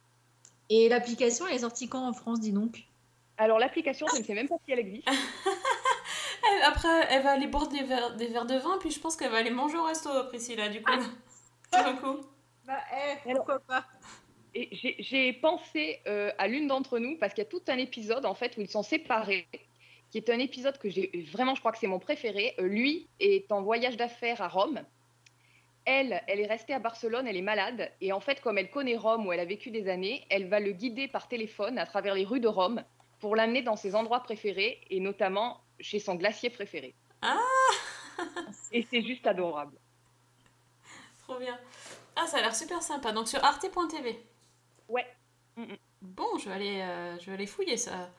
[0.69, 2.85] Et l'application, elle est sortie quand en France, dis donc?
[3.39, 5.09] Alors l'application, je ne sais même pas si elle existe.
[6.65, 9.31] Après, elle va aller boire des verres, des verres de vin, puis je pense qu'elle
[9.31, 10.93] va aller manger au resto, Priscilla, du coup.
[10.97, 12.21] du coup.
[12.65, 12.79] Bah,
[13.27, 13.85] eh, pourquoi pas
[14.55, 14.69] Et
[15.01, 18.35] j'ai pensé euh, à l'une d'entre nous, parce qu'il y a tout un épisode, en
[18.35, 19.47] fait, où ils sont séparés,
[20.11, 22.55] qui est un épisode que j'ai vraiment, je crois que c'est mon préféré.
[22.59, 24.81] Euh, lui est en voyage d'affaires à Rome.
[25.87, 27.91] Elle, elle est restée à Barcelone, elle est malade.
[28.01, 30.61] Et en fait, comme elle connaît Rome, où elle a vécu des années, elle va
[30.61, 32.83] le guider par téléphone à travers les rues de Rome
[33.21, 36.95] pour l'amener dans ses endroits préférés, et notamment chez son glacier préféré.
[37.23, 37.39] Ah
[38.73, 39.79] Et c'est juste adorable.
[41.23, 41.59] Trop bien.
[42.17, 43.13] Ah, ça a l'air super sympa.
[43.13, 44.19] Donc sur arte.tv.
[44.89, 45.07] Ouais.
[46.03, 48.11] Bon, je vais aller, euh, je vais aller fouiller ça.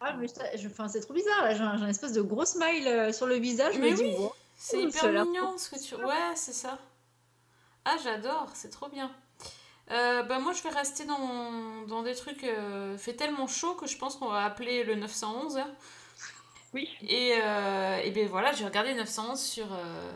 [0.00, 0.26] Ah, mais
[0.56, 1.54] je, enfin, c'est trop bizarre, là.
[1.54, 3.78] J'ai un, j'ai un espèce de gros smile euh, sur le visage.
[3.78, 5.94] Mais je me oui, dis, bon, c'est oh, hyper mignon ce que tu.
[5.94, 6.78] Ouais, c'est ça.
[7.84, 9.10] Ah, j'adore, c'est trop bien.
[9.90, 13.86] Euh, bah moi je vais rester dans, dans des trucs euh, fait tellement chaud que
[13.86, 15.70] je pense qu'on va appeler le 911 hein.
[16.72, 20.12] oui et, euh, et ben voilà j'ai regardé 911 sur euh...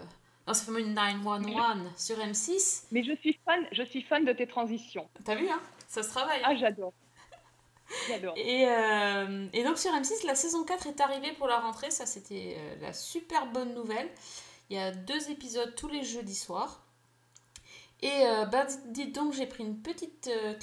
[0.47, 4.47] non c'est fameux 911 sur M6 Mais je suis fan, je suis fan de tes
[4.47, 5.09] transitions.
[5.25, 6.93] t'as vu hein ça se travaille Ah, j'adore.
[8.09, 8.35] J'adore.
[8.37, 8.63] Et,
[9.53, 11.93] et donc sur M6, la saison 4 est arrivée pour la rentrée.
[11.93, 14.11] Ça, c'était la super bonne nouvelle.
[14.69, 16.81] Il y a deux épisodes tous les jeudis soirs.
[18.07, 20.55] Et bah, dites donc, j'ai pris une petite euh,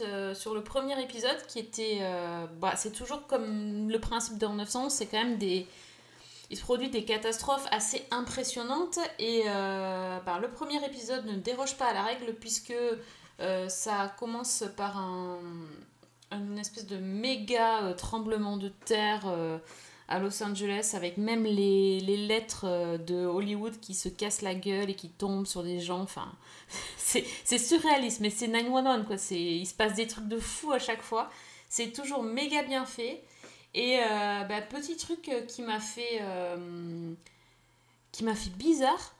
[0.00, 1.98] euh, sur le premier épisode qui était.
[2.00, 5.66] euh, bah, c'est toujours comme le principe dans 911, c'est quand même des.
[6.50, 11.88] Il se produit des catastrophes assez impressionnantes et bah, le premier épisode ne déroge pas
[11.88, 12.72] à la règle puisque
[13.68, 15.40] ça commence par un,
[16.32, 19.26] une espèce de méga tremblement de terre
[20.08, 24.54] à Los Angeles avec même les, les lettres euh, de Hollywood qui se cassent la
[24.54, 26.00] gueule et qui tombent sur des gens.
[26.00, 26.32] Enfin,
[26.96, 29.16] c'est surréaliste, mais c'est 911 quoi.
[29.30, 31.30] Il se passe des trucs de fou à chaque fois.
[31.68, 33.22] C'est toujours méga bien fait.
[33.74, 37.14] Et euh, bah, petit truc euh, qui m'a fait, euh,
[38.12, 39.14] qui m'a fait bizarre.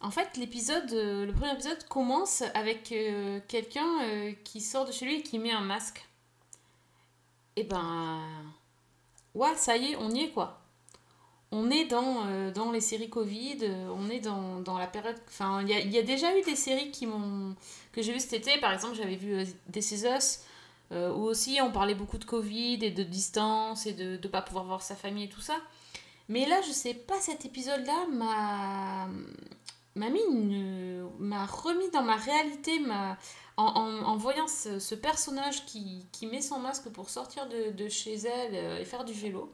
[0.00, 2.92] En fait, l'épisode, le premier épisode commence avec
[3.48, 6.06] quelqu'un qui sort de chez lui et qui met un masque.
[7.56, 8.20] Et ben,
[9.34, 10.60] ouais, ça y est, on y est quoi.
[11.50, 15.16] On est dans, euh, dans les séries Covid, euh, on est dans, dans la période.
[15.28, 17.54] Enfin, il y a, déjà eu des séries qui m'ont
[17.92, 18.58] que j'ai vu cet été.
[18.58, 20.04] Par exemple, j'avais vu euh, This
[20.92, 24.42] euh, où aussi on parlait beaucoup de Covid et de distance et de ne pas
[24.42, 25.56] pouvoir voir sa famille et tout ça.
[26.28, 29.08] Mais là, je sais pas, cet épisode-là m'a
[29.96, 30.20] m'a mis
[31.20, 33.16] m'a remis dans ma réalité m'a
[33.56, 38.84] en, voyant ce, personnage qui, met son masque pour sortir de, chez elle euh, et
[38.84, 39.52] faire du vélo.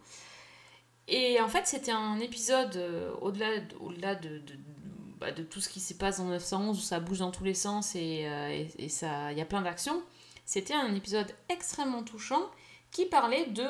[1.09, 4.55] Et en fait c'était un épisode euh, au-delà de- au-delà de, de,
[5.19, 7.55] bah, de tout ce qui se passe dans 911 où ça bouge dans tous les
[7.55, 10.01] sens et, euh, il y a plein d'actions
[10.47, 12.43] c'était un épisode extrêmement touchant
[12.93, 13.67] qui parlait de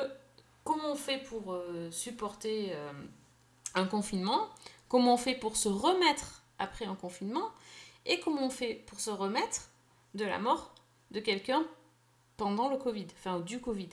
[0.63, 1.55] comment on fait pour
[1.91, 2.73] supporter
[3.75, 4.47] un confinement,
[4.87, 7.49] comment on fait pour se remettre après un confinement,
[8.05, 9.69] et comment on fait pour se remettre
[10.13, 10.75] de la mort
[11.11, 11.65] de quelqu'un
[12.37, 13.89] pendant le Covid, enfin du Covid.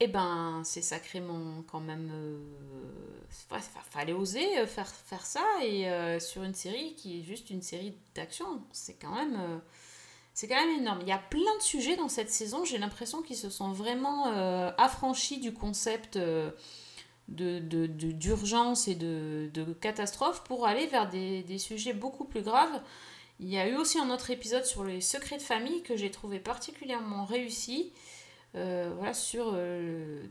[0.00, 2.10] Eh ben, c'est sacrément quand même...
[2.12, 2.38] euh,
[3.30, 7.22] fa- fa- fallait oser euh, faire, faire ça, et euh, sur une série qui est
[7.22, 9.36] juste une série d'action, c'est quand même...
[9.40, 9.58] euh,
[10.34, 10.98] c'est quand même énorme.
[11.00, 12.62] Il y a plein de sujets dans cette saison.
[12.66, 14.26] J'ai l'impression qu'ils se sont vraiment
[14.76, 16.18] affranchis du concept
[17.28, 22.82] d'urgence et de, catastrophe pour aller vers des sujets beaucoup plus graves.
[23.38, 26.10] Il y a eu aussi un autre épisode sur les secrets de famille que j'ai
[26.10, 27.92] trouvé particulièrement réussi.
[28.54, 30.24] Euh, voilà, sur, euh,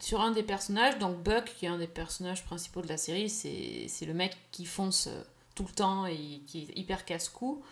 [0.00, 3.30] sur un des personnages, donc Buck, qui est un des personnages principaux de la série,
[3.30, 5.22] c'est le mec qui fonce euh,
[5.54, 7.62] tout le temps et qui est hyper casse-cou.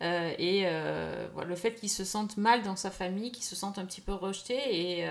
[0.00, 0.62] et
[1.32, 4.00] voilà, le fait qu'il se sente mal dans sa famille, qu'il se sente un petit
[4.00, 5.08] peu rejeté, et,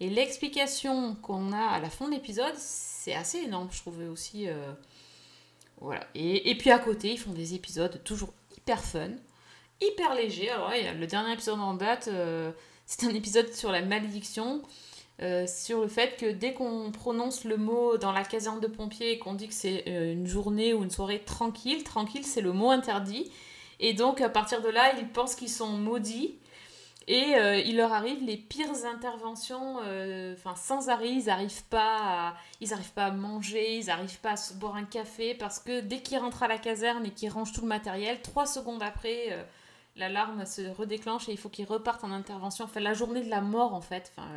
[0.00, 4.46] et l'explication qu'on a à la fin de l'épisode, c'est assez énorme, je trouvais aussi.
[5.80, 6.06] voilà.
[6.14, 8.32] Et, et puis à côté, ils font des épisodes toujours
[8.62, 9.10] hyper fun,
[9.80, 10.50] hyper léger.
[10.50, 12.52] Alors, le dernier épisode en date, euh,
[12.86, 14.62] c'est un épisode sur la malédiction.
[15.20, 19.12] Euh, sur le fait que dès qu'on prononce le mot dans la caserne de pompiers
[19.12, 22.52] et qu'on dit que c'est euh, une journée ou une soirée tranquille, tranquille c'est le
[22.52, 23.30] mot interdit.
[23.78, 26.34] Et donc à partir de là, ils pensent qu'ils sont maudits.
[27.08, 27.34] Et
[27.66, 29.76] il leur arrive les pires interventions,
[30.32, 34.54] enfin sans arrêt, ils n'arrivent pas, arrivent pas à manger, ils n'arrivent pas à se
[34.54, 37.62] boire un café parce que dès qu'ils rentrent à la caserne et qu'ils rangent tout
[37.62, 39.36] le matériel, trois secondes après,
[39.96, 42.64] l'alarme se redéclenche et il faut qu'ils repartent en intervention.
[42.64, 44.12] Enfin, la journée de la mort, en fait.
[44.16, 44.28] Enfin,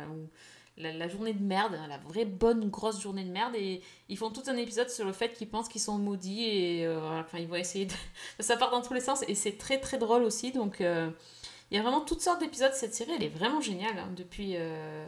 [0.76, 3.54] la, journée de merde, la vraie bonne grosse journée de merde.
[3.54, 6.86] Et ils font tout un épisode sur le fait qu'ils pensent qu'ils sont maudits et
[6.86, 7.94] euh, enfin, ils vont essayer de.
[8.40, 10.52] Ça part dans tous les sens et c'est très très drôle aussi.
[10.52, 11.10] Donc, euh,
[11.70, 12.72] il y a vraiment toutes sortes d'épisodes.
[12.74, 13.98] Cette série, elle est vraiment géniale.
[13.98, 14.10] Hein.
[14.16, 14.54] Depuis.
[14.56, 15.06] Euh,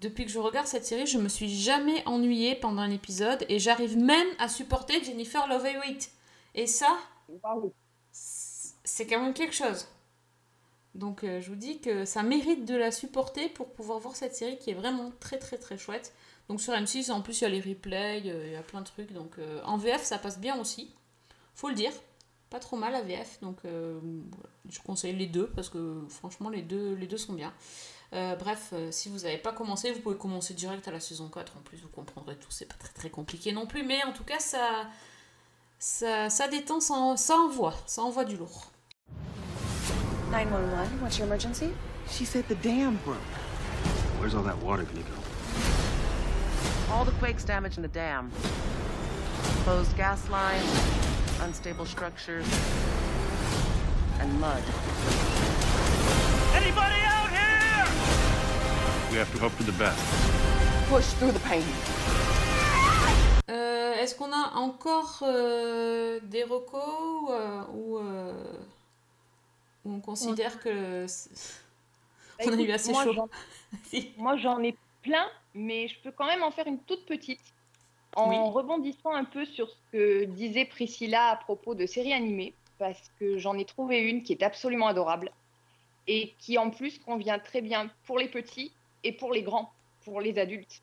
[0.00, 3.58] depuis que je regarde cette série, je me suis jamais ennuyée pendant un épisode et
[3.58, 6.10] j'arrive même à supporter Jennifer Love Hewitt.
[6.54, 6.98] Et ça,
[8.12, 9.86] c'est quand même quelque chose.
[10.94, 14.34] Donc euh, je vous dis que ça mérite de la supporter pour pouvoir voir cette
[14.34, 16.12] série qui est vraiment très très très chouette.
[16.48, 18.86] Donc sur M6 en plus il y a les replays, il y a plein de
[18.86, 19.12] trucs.
[19.12, 20.94] Donc euh, en VF ça passe bien aussi.
[21.54, 21.92] Faut le dire.
[22.54, 23.40] Pas trop mal à VF.
[23.42, 23.98] Donc euh,
[24.70, 27.52] je conseille les deux parce que franchement les deux, les deux sont bien.
[28.12, 31.56] bref, si vous n'avez pas commencé, vous pouvez commencer direct à la saison 4.
[31.56, 32.46] En plus, vous comprendrez tout.
[32.50, 33.82] C'est pas très très compliqué non plus.
[33.82, 34.86] Mais en tout cas, ça,
[35.80, 37.74] ça, ça détend, ça, ça envoie.
[37.86, 38.70] Ça envoie du lourd.
[40.30, 41.72] 911, what's your emergency?
[42.08, 43.18] She said the dam broke.
[44.20, 46.92] Where's all that water gonna go?
[46.92, 48.30] All the quakes damaging the dam.
[49.64, 50.64] Closed gas lines,
[51.44, 52.46] unstable structures,
[54.18, 54.62] and mud.
[56.54, 57.84] Anybody out here?
[59.10, 60.00] We have to hope for the best.
[60.88, 61.62] Push through the pain.
[63.50, 68.32] Euh, Est-ce qu'on a encore euh, des recos euh, ou, euh,
[69.84, 73.28] on considère que bah, on a eu assez moi, chaud?
[74.16, 77.42] moi, j'en ai plein, mais je peux quand même en faire une toute petite.
[78.16, 83.10] En rebondissant un peu sur ce que disait Priscilla à propos de séries animées, parce
[83.18, 85.30] que j'en ai trouvé une qui est absolument adorable
[86.06, 89.72] et qui en plus convient très bien pour les petits et pour les grands,
[90.04, 90.82] pour les adultes.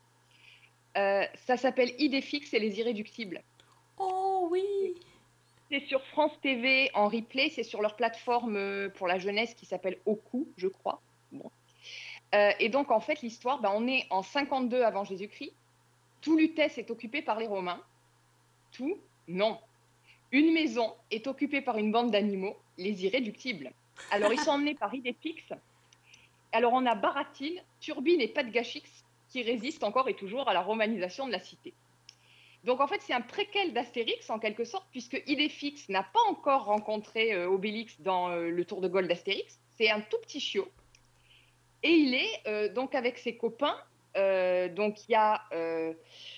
[0.96, 3.42] Euh, ça s'appelle Idéfix et les Irréductibles.
[3.98, 4.94] Oh oui
[5.72, 9.64] c'est sur France TV en replay, c'est sur leur plateforme euh, pour la jeunesse qui
[9.64, 11.00] s'appelle Oku, je crois.
[11.32, 11.50] Bon.
[12.34, 15.54] Euh, et donc, en fait, l'histoire, ben, on est en 52 avant Jésus-Christ.
[16.22, 17.82] Tout Lutèce est occupé par les Romains.
[18.70, 18.98] Tout
[19.28, 19.58] Non.
[20.30, 23.70] Une maison est occupée par une bande d'animaux, les irréductibles.
[24.10, 25.52] Alors, ils sont emmenés par Idéfix.
[26.52, 31.26] Alors, on a Baratine, Turbine et Padgachix qui résistent encore et toujours à la romanisation
[31.26, 31.74] de la cité.
[32.64, 36.66] Donc en fait, c'est un préquel d'Astérix en quelque sorte, puisque Idéfix n'a pas encore
[36.66, 39.58] rencontré euh, Obélix dans euh, le Tour de Gaulle d'Astérix.
[39.76, 40.68] C'est un tout petit chiot.
[41.82, 43.76] Et il est euh, donc avec ses copains.
[44.14, 45.42] Donc il y a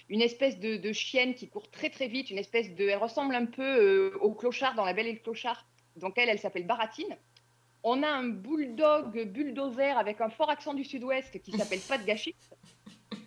[0.09, 3.47] une espèce de, chienne qui court très très vite, une espèce de, elle ressemble un
[3.47, 5.66] peu au clochard dans La Belle et le Clochard.
[5.97, 7.16] Donc elle, elle s'appelle Baratine.
[7.83, 12.37] On a un bulldog bulldozer avec un fort accent du sud-ouest qui s'appelle Pat Gachix.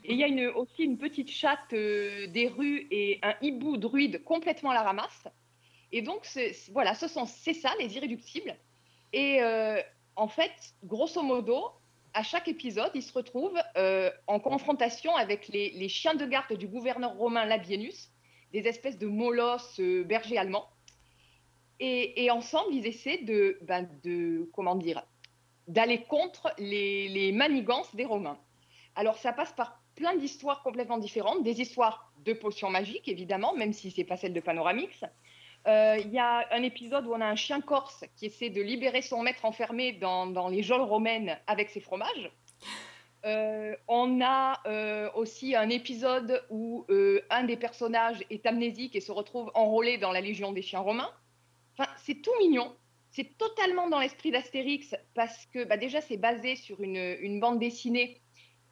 [0.03, 3.77] Et il y a une, aussi une petite chatte euh, des rues et un hibou
[3.77, 5.27] druide complètement à la ramasse.
[5.91, 6.25] Et donc,
[6.71, 8.55] voilà, ce sont, c'est ça, les irréductibles.
[9.13, 9.81] Et euh,
[10.15, 10.51] en fait,
[10.83, 11.71] grosso modo,
[12.17, 16.67] à chaque épisode, ils se retrouvent euh, en confrontation avec les, chiens de garde du
[16.67, 18.09] gouverneur romain Labienus,
[18.51, 20.67] des espèces de molosses bergers allemands.
[21.79, 25.03] Et, ensemble, ils essaient de, ben, de comment dire,
[25.67, 28.39] d'aller contre les, les manigances des Romains.
[28.95, 33.73] Alors, ça passe par plein d'histoires complètement différentes, des histoires de potions magiques, évidemment, même
[33.73, 35.03] si ce n'est pas celle de Panoramix.
[35.67, 38.61] Euh, il y a un épisode où on a un chien corse qui essaie de
[38.61, 42.31] libérer son maître enfermé dans, les geôles romaines avec ses fromages.
[43.25, 46.85] Euh, on a euh, aussi un épisode où
[47.29, 51.11] un des personnages est amnésique et se retrouve enrôlé dans la Légion des chiens romains.
[51.77, 52.73] Enfin, c'est tout mignon.
[53.11, 58.21] C'est totalement dans l'esprit d'Astérix parce que bah, déjà c'est basé sur une bande dessinée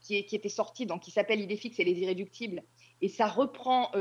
[0.05, 2.63] qui, était sorti, donc qui s'appelle Idéfix et les Irréductibles.
[3.01, 3.91] Et ça reprend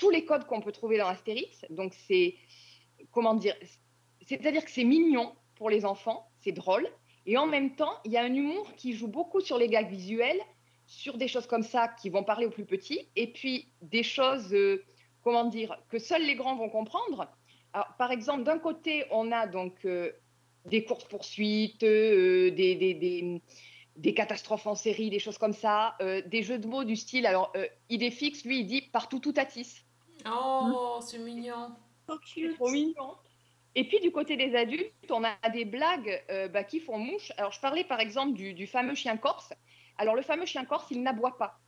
[0.00, 1.64] tous les codes qu'on peut trouver dans Astérix.
[1.70, 2.34] Donc c'est,
[3.12, 3.54] comment dire,
[4.26, 6.88] c'est-à-dire que c'est mignon pour les enfants, c'est drôle,
[7.26, 9.88] et en même temps, il y a un humour qui joue beaucoup sur les gags
[9.88, 10.40] visuels,
[10.86, 14.52] sur des choses comme ça qui vont parler aux plus petits, et puis des choses,
[14.52, 14.82] euh,
[15.22, 17.28] comment dire, que seuls les grands vont comprendre.
[17.98, 20.10] Par exemple, d'un côté, on a donc euh,
[20.66, 25.96] des courses-poursuites, euh, des, catastrophes en série, des choses comme ça,
[26.26, 27.26] des jeux de mots du style.
[27.26, 29.84] Alors, euh, Idéfix, lui, il dit partout tout à tisse.
[30.26, 31.76] Oh, c'est mignon.
[32.24, 33.16] C'est trop mignon.
[33.74, 37.32] Et puis, du côté des adultes, on a des blagues euh, bah, qui font mouche.
[37.36, 39.52] Alors, je parlais par exemple du, du fameux chien corse.
[39.96, 41.60] Alors, le fameux chien corse, il n'aboie pas.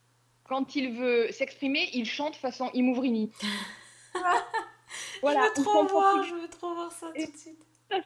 [0.44, 3.30] Quand il veut s'exprimer, il chante façon Imouvrini.
[5.22, 7.58] Je veux trop voir, je veux trop voir ça tout de suite.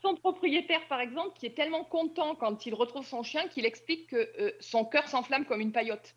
[0.03, 4.09] Son propriétaire, par exemple, qui est tellement content quand il retrouve son chien qu'il explique
[4.09, 6.15] que euh, son cœur s'enflamme comme une paillote.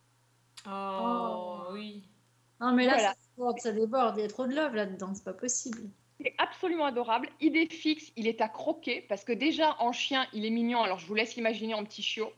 [0.68, 2.04] Oh, oui.
[2.62, 3.10] Non, mais là, Voilà.
[3.10, 4.18] ça, déborde, ça déborde.
[4.18, 5.80] Il y a trop de love là-dedans, c'est pas possible.
[6.22, 7.30] C'est absolument adorable.
[7.40, 10.82] Idée fixe, il est à croquer parce que déjà en chien, il est mignon.
[10.82, 12.34] Alors je vous laisse imaginer en petit chiot.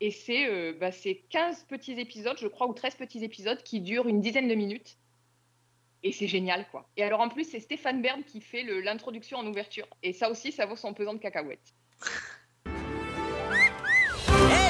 [0.00, 3.80] Et c'est euh, bah, c'est 15 petits épisodes, je crois, ou 13 petits épisodes qui
[3.80, 4.96] durent une dizaine de minutes.
[6.02, 6.88] Et c'est génial, quoi.
[6.96, 9.86] Et alors en plus, c'est Stéphane Bern qui fait le- l'introduction en ouverture.
[10.02, 11.72] Et ça aussi, ça vaut son pesant de cacahuètes.
[12.66, 12.70] Hé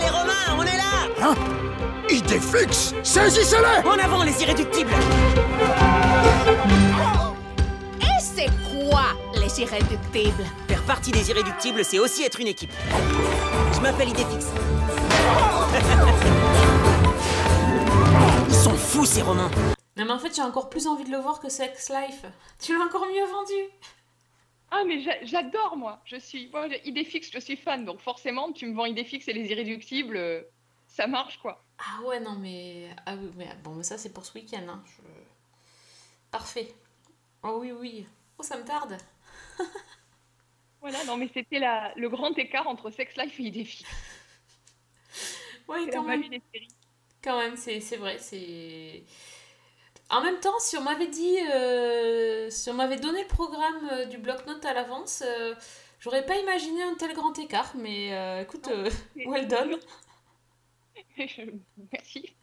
[0.03, 1.35] les Romains, on est là Hein?
[2.37, 4.93] Idée fixe Saisissez-les En avant les irréductibles
[8.03, 9.05] Et c'est quoi
[9.41, 10.45] les irréductibles?
[10.69, 12.71] Faire partie des irréductibles, c'est aussi être une équipe.
[13.75, 14.49] Je m'appelle Idéfix.
[18.49, 19.51] Ils sont fous ces Romains
[19.97, 22.25] Non, mais en fait, j'ai encore plus envie de le voir que Sex Life.
[22.61, 23.71] Tu l'as encore mieux vendu.
[24.71, 26.01] Ah, mais j'a- j'adore, moi.
[26.05, 27.85] Je suis, moi, idée fixe, je suis fan.
[27.87, 30.43] Donc forcément, tu me vends idée fixe et les irréductibles, euh,
[30.87, 31.63] ça marche, quoi.
[31.79, 32.91] Ah ouais, non, mais.
[33.07, 34.67] Ah oui, mais bon, mais ça, c'est pour ce week-end.
[34.69, 34.83] Hein.
[34.87, 35.03] Je-
[36.31, 36.75] Parfait.
[37.43, 38.07] Oh oui, oui.
[38.39, 38.97] Oh, ça me tarde.
[40.81, 43.91] Voilà, non, mais c'était la- le grand écart entre Sex Life et idée fixe.
[45.69, 46.23] Ouais, quand même.
[46.29, 46.69] des séries.
[47.23, 49.05] Quand même, c'est c'est vrai, c'est...
[50.09, 54.05] En même temps, si on m'avait dit, euh, si on m'avait donné le programme euh,
[54.07, 55.55] du bloc-notes à l'avance, euh,
[55.99, 58.69] j'aurais pas imaginé un tel grand écart, mais euh, écoute,
[59.25, 59.77] well done.
[61.93, 62.35] Merci.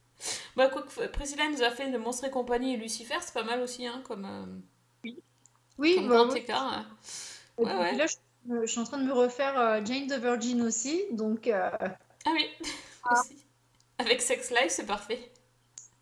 [0.56, 3.44] Bah, quoi que Priscilla nous a fait de Monstres et compagnie et Lucifer, c'est pas
[3.44, 5.10] mal aussi, hein, comme, euh,
[5.78, 6.40] Oui, comme bah, grand oui.
[6.40, 6.64] écart.
[6.64, 6.86] hein.
[7.58, 7.96] Ouais, ouais.
[7.96, 8.16] Là, je,
[8.62, 11.70] je suis en train de me refaire euh, Jane the Virgin aussi, donc euh,
[12.26, 12.48] Ah oui,
[13.12, 13.38] aussi.
[13.98, 15.32] Avec Sex Life, c'est parfait.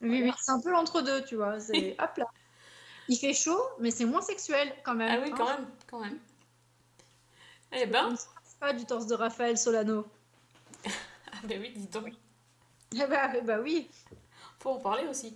[0.02, 1.60] oui, oui, c'est un peu l'entre-deux, tu vois.
[1.60, 2.26] C'est hop là.
[3.08, 5.10] Il fait chaud, mais c'est moins sexuel quand même.
[5.12, 5.58] Ah oui, quand hein.
[5.58, 6.20] même, quand même.
[7.74, 8.16] Eh ben,
[8.60, 10.06] pas du torse de Raphaël Solano.
[10.86, 12.14] ah ben oui, dis donc.
[12.94, 13.90] Eh bah, bah oui.
[14.60, 15.34] Faut en parler aussi.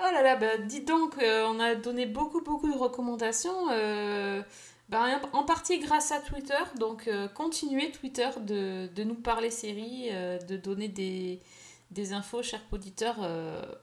[0.00, 4.42] Oh là là, bah dis donc, euh, on a donné beaucoup beaucoup de recommandations, euh,
[4.88, 6.54] bah, en partie grâce à Twitter.
[6.78, 10.10] Donc euh, continuez Twitter de, de nous parler séries,
[10.48, 11.40] de donner des,
[11.90, 13.16] des infos, chers auditeurs.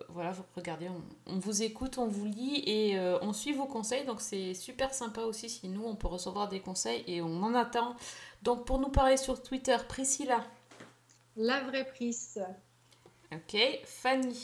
[0.10, 4.06] voilà, vous regardez, on, on vous écoute, on vous lit et on suit vos conseils.
[4.06, 7.54] Donc c'est super sympa aussi si nous on peut recevoir des conseils et on en
[7.56, 7.96] attend.
[8.42, 10.42] Donc pour nous parler sur Twitter, Priscilla.
[11.36, 12.42] La vraie prise.
[13.32, 14.38] Ok, Fanny.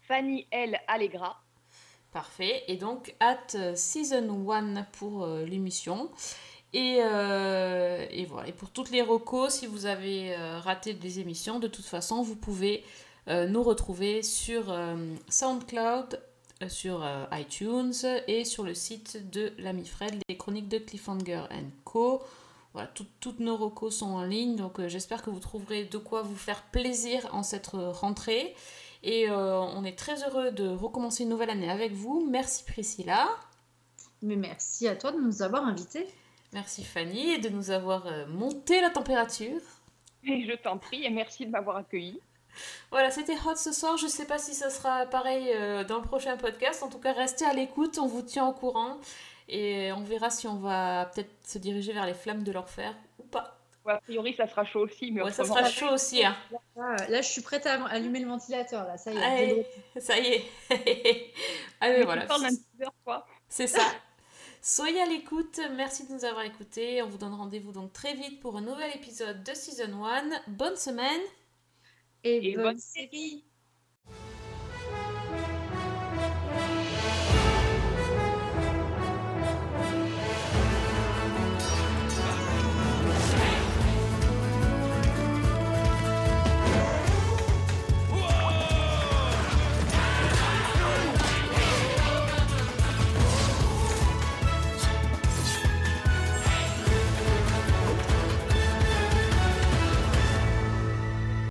[0.00, 0.78] Fanny L.
[0.86, 1.40] Allegra.
[2.12, 2.62] Parfait.
[2.68, 6.10] Et donc, at euh, season 1 pour euh, l'émission.
[6.72, 8.48] Et, euh, et voilà.
[8.48, 12.22] Et pour toutes les recos, si vous avez euh, raté des émissions, de toute façon,
[12.22, 12.84] vous pouvez
[13.28, 14.72] nous retrouver sur
[15.28, 16.22] SoundCloud,
[16.68, 17.92] sur iTunes
[18.28, 21.42] et sur le site de l'ami Fred, les chroniques de Cliffhanger
[21.82, 22.22] Co.
[22.76, 25.96] Voilà, tout- toutes nos recos sont en ligne, donc euh, j'espère que vous trouverez de
[25.96, 28.54] quoi vous faire plaisir en cette euh, rentrée.
[29.02, 32.28] Et euh, on est très heureux de recommencer une nouvelle année avec vous.
[32.30, 33.28] Merci Priscilla.
[34.20, 36.06] Mais merci à toi de nous avoir invités.
[36.52, 39.62] Merci Fanny et de nous avoir monté la température.
[40.24, 42.20] Et je t'en prie et merci de m'avoir accueilli.
[42.90, 43.96] Voilà, c'était Hot ce soir.
[43.96, 45.46] Je sais pas si ça sera pareil
[45.88, 46.82] dans le prochain podcast.
[46.82, 48.98] En tout cas, restez à l'écoute, on vous tient au courant.
[49.48, 53.24] Et on verra si on va peut-être se diriger vers les flammes de l'enfer ou
[53.24, 53.58] pas.
[53.84, 55.12] Ouais, a priori, ça sera chaud aussi.
[55.12, 56.24] Mais Ouais, ça sera chaud aussi.
[56.24, 56.36] Hein.
[56.76, 58.84] Ah, là, je suis prête à allumer le ventilateur.
[58.84, 59.22] Là, ça y est.
[59.22, 59.66] Allez,
[59.96, 60.44] ça y est.
[61.80, 62.26] Allez, Mais voilà.
[63.48, 63.82] C'est ça.
[64.60, 67.00] Soyez à l'écoute, merci de nous avoir écoutés.
[67.02, 70.42] On vous donne rendez-vous donc très vite pour un nouvel épisode de Season 1.
[70.48, 71.20] Bonne semaine
[72.24, 73.44] Et, Et bonne bonne série.